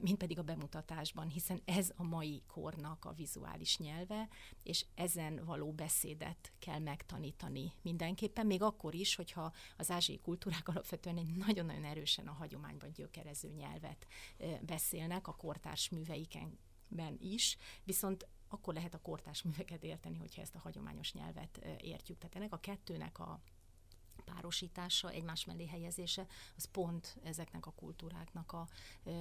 [0.00, 4.28] mind pedig a bemutatásban, hiszen ez a mai kornak a vizuális nyelve,
[4.62, 11.16] és ezen való beszédet kell megtanítani mindenképpen, még akkor is, hogyha az ázsiai kultúrák alapvetően
[11.16, 14.06] egy nagyon-nagyon erősen a hagyományban gyökerező nyelvet
[14.60, 20.58] beszélnek a kortárs műveikenben is, viszont akkor lehet a kortárs műveket érteni, hogyha ezt a
[20.58, 22.18] hagyományos nyelvet értjük.
[22.18, 23.40] Tehát ennek a kettőnek a
[24.34, 26.26] párosítása, egymás mellé helyezése,
[26.56, 28.68] az pont ezeknek a kultúráknak a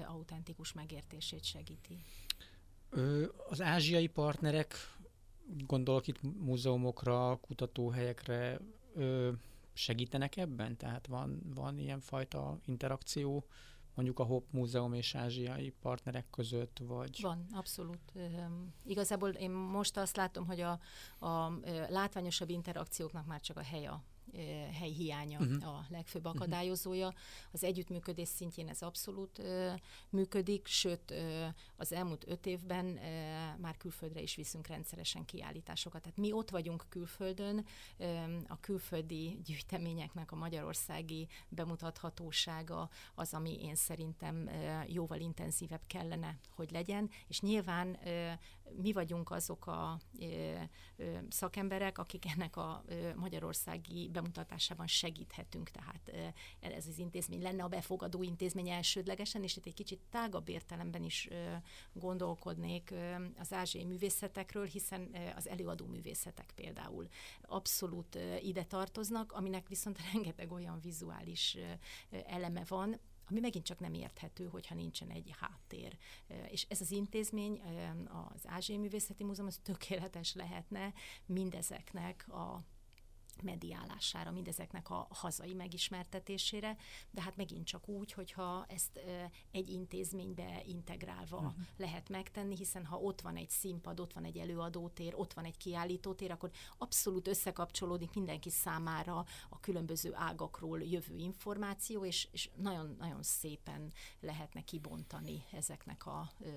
[0.05, 1.97] autentikus megértését segíti.
[3.49, 4.75] Az ázsiai partnerek,
[5.65, 8.59] gondolok itt múzeumokra, kutatóhelyekre,
[9.73, 10.77] segítenek ebben?
[10.77, 13.47] Tehát van, van ilyen fajta interakció
[13.97, 17.21] mondjuk a HOP Múzeum és ázsiai partnerek között, vagy?
[17.21, 18.13] Van, abszolút.
[18.85, 20.79] Igazából én most azt látom, hogy a,
[21.25, 24.03] a látványosabb interakcióknak már csak a hely a
[24.79, 25.67] hely hiánya uh-huh.
[25.67, 26.35] a legfőbb mhm.
[26.35, 27.13] akadályozója.
[27.51, 29.41] Az együttműködés szintjén ez abszolút
[30.09, 31.13] működik, sőt
[31.75, 32.85] az elmúlt öt évben
[33.57, 36.01] már külföldre is viszünk rendszeresen kiállításokat.
[36.01, 37.65] Tehát mi ott vagyunk külföldön,
[38.47, 44.49] a külföldi gyűjteményeknek a magyarországi bemutathatósága az, ami én szerintem
[44.87, 47.97] jóval intenzívebb kellene, hogy legyen, és nyilván
[48.75, 49.99] mi vagyunk azok a
[51.29, 52.83] szakemberek, akik ennek a
[53.15, 59.73] magyarországi bemutatásában segíthetünk, tehát ez az intézmény lenne a befogadó intézmény elsődlegesen, és itt egy
[59.73, 61.27] kicsit tágabb értelemben is
[61.93, 62.93] gondolkodnék
[63.39, 67.07] az ázsiai művészetekről, hiszen az előadó művészetek például
[67.41, 71.57] abszolút ide tartoznak, aminek viszont rengeteg olyan vizuális
[72.25, 72.99] eleme van,
[73.29, 75.97] ami megint csak nem érthető, hogyha nincsen egy háttér.
[76.49, 77.61] És ez az intézmény,
[78.33, 80.93] az Ázsiai Művészeti Múzeum, az tökéletes lehetne
[81.25, 82.63] mindezeknek a
[83.41, 86.77] mediálására, mindezeknek a hazai megismertetésére,
[87.11, 88.99] de hát megint csak úgy, hogyha ezt
[89.51, 91.53] egy intézménybe integrálva uh-huh.
[91.77, 95.57] lehet megtenni, hiszen ha ott van egy színpad, ott van egy előadótér, ott van egy
[95.57, 103.91] kiállítótér, akkor abszolút összekapcsolódik mindenki számára a különböző ágakról jövő információ, és, és nagyon-nagyon szépen
[104.19, 106.47] lehetne kibontani ezeknek a ö,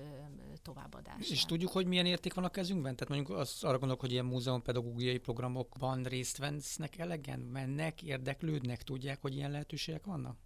[0.61, 1.29] továbbadását.
[1.29, 2.95] És tudjuk, hogy milyen érték van a kezünkben?
[2.95, 8.83] Tehát mondjuk azt arra gondolok, hogy ilyen múzeumpedagógiai programokban részt venni, vesznek elegen, mennek, érdeklődnek,
[8.83, 10.37] tudják, hogy ilyen lehetőségek vannak?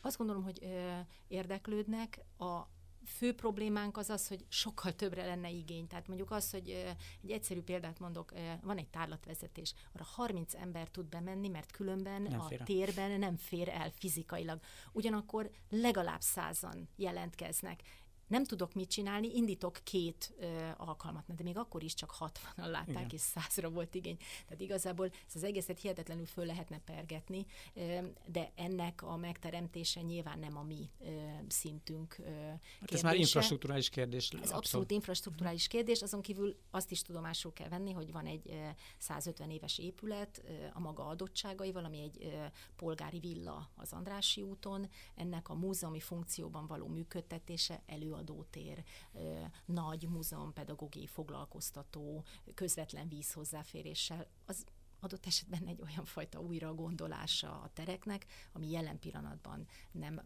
[0.00, 0.98] Azt gondolom, hogy ö,
[1.28, 2.20] érdeklődnek.
[2.38, 2.60] A
[3.04, 5.86] fő problémánk az az, hogy sokkal többre lenne igény.
[5.86, 6.88] Tehát mondjuk az, hogy ö,
[7.22, 12.22] egy egyszerű példát mondok, ö, van egy tárlatvezetés, arra 30 ember tud bemenni, mert különben
[12.22, 12.62] nem a fér.
[12.62, 14.60] térben nem fér el fizikailag.
[14.92, 17.82] Ugyanakkor legalább százan jelentkeznek
[18.30, 22.88] nem tudok mit csinálni, indítok két ö, alkalmat, de még akkor is csak 60-an látták,
[22.88, 23.10] Igen.
[23.10, 24.16] és százra volt igény.
[24.44, 30.38] Tehát igazából ez az egészet hihetetlenül föl lehetne pergetni, ö, de ennek a megteremtése nyilván
[30.38, 31.06] nem a mi ö,
[31.48, 32.30] szintünk ö,
[32.80, 34.28] hát Ez már infrastruktúrális kérdés.
[34.28, 38.58] Ez abszolút, abszolút infrastruktúrális kérdés, azon kívül azt is tudomásul kell venni, hogy van egy
[38.98, 42.32] 150 éves épület a maga adottságaival, ami egy
[42.76, 48.84] polgári villa az Andrási úton, ennek a múzeumi funkcióban való működtetése elő előadótér,
[49.64, 54.64] nagy múzeum, pedagógiai foglalkoztató, közvetlen víz hozzáféréssel, az
[55.02, 60.20] adott esetben egy olyan fajta újra gondolása a tereknek, ami jelen pillanatban nem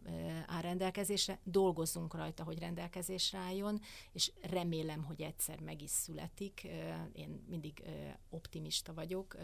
[0.45, 1.39] áll rendelkezésre.
[1.43, 3.81] Dolgozzunk rajta, hogy rendelkezésre álljon,
[4.11, 6.67] és remélem, hogy egyszer meg is születik.
[7.13, 7.83] Én mindig
[8.29, 9.35] optimista vagyok,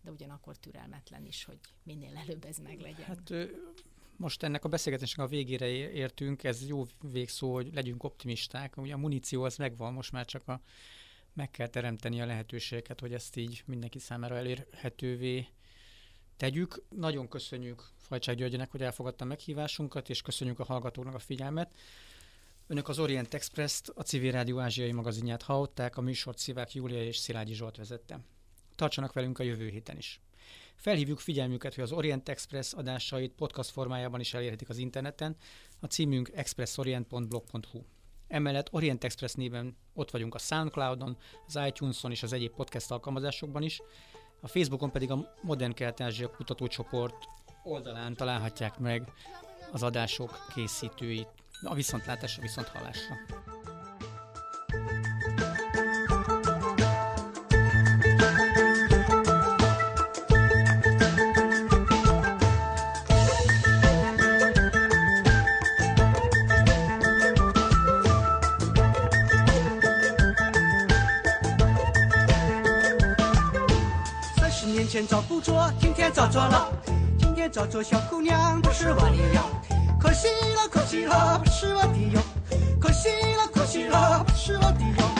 [0.00, 3.06] de ugyanakkor türelmetlen is, hogy minél előbb ez meglegyen.
[3.06, 3.32] Hát
[4.18, 8.76] most ennek a beszélgetésnek a végére értünk, ez jó végszó, hogy legyünk optimisták.
[8.76, 10.60] Ugye a muníció az megvan, most már csak a,
[11.32, 15.46] meg kell teremteni a lehetőségeket, hogy ezt így mindenki számára elérhetővé
[16.36, 16.82] tegyük.
[16.88, 21.78] Nagyon köszönjük Fajcsák Györgynek, hogy elfogadta meghívásunkat, és köszönjük a hallgatóknak a figyelmet.
[22.66, 27.16] Önök az Orient Express-t, a Civil Rádió ázsiai magazinját hallották, a műsort Szivák Júlia és
[27.16, 28.20] Szilágyi Zsolt vezette.
[28.74, 30.20] Tartsanak velünk a jövő héten is.
[30.78, 35.36] Felhívjuk figyelmüket, hogy az Orient Express adásait podcast formájában is elérhetik az interneten.
[35.80, 37.82] A címünk expressorient.blog.hu.
[38.28, 41.16] Emellett Orient Express néven ott vagyunk a Soundcloudon,
[41.46, 43.80] az iTunes-on és az egyéb podcast alkalmazásokban is.
[44.40, 47.28] A Facebookon pedig a Modern Kelet-Ázsia kutatócsoport
[47.64, 49.12] oldalán találhatják meg
[49.72, 51.28] az adások készítőit.
[51.62, 53.14] A viszontlátásra, viszont hallásra.
[74.98, 76.72] 前找不着，今天找着了。
[77.20, 79.40] 今天找着小姑娘，不是我的哟。
[79.96, 80.26] 可惜
[80.56, 82.20] 了，可惜了，不是我的哟。
[82.80, 85.17] 可惜了，可惜了，不是我的哟。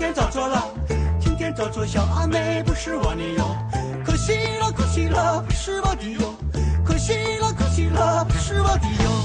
[0.00, 0.64] 天找错了，
[1.20, 3.54] 今天找错小阿妹，不是我女友。
[4.02, 6.34] 可惜了，可惜了，不是我的哟。
[6.82, 9.19] 可惜了，可惜了，不是我的哟。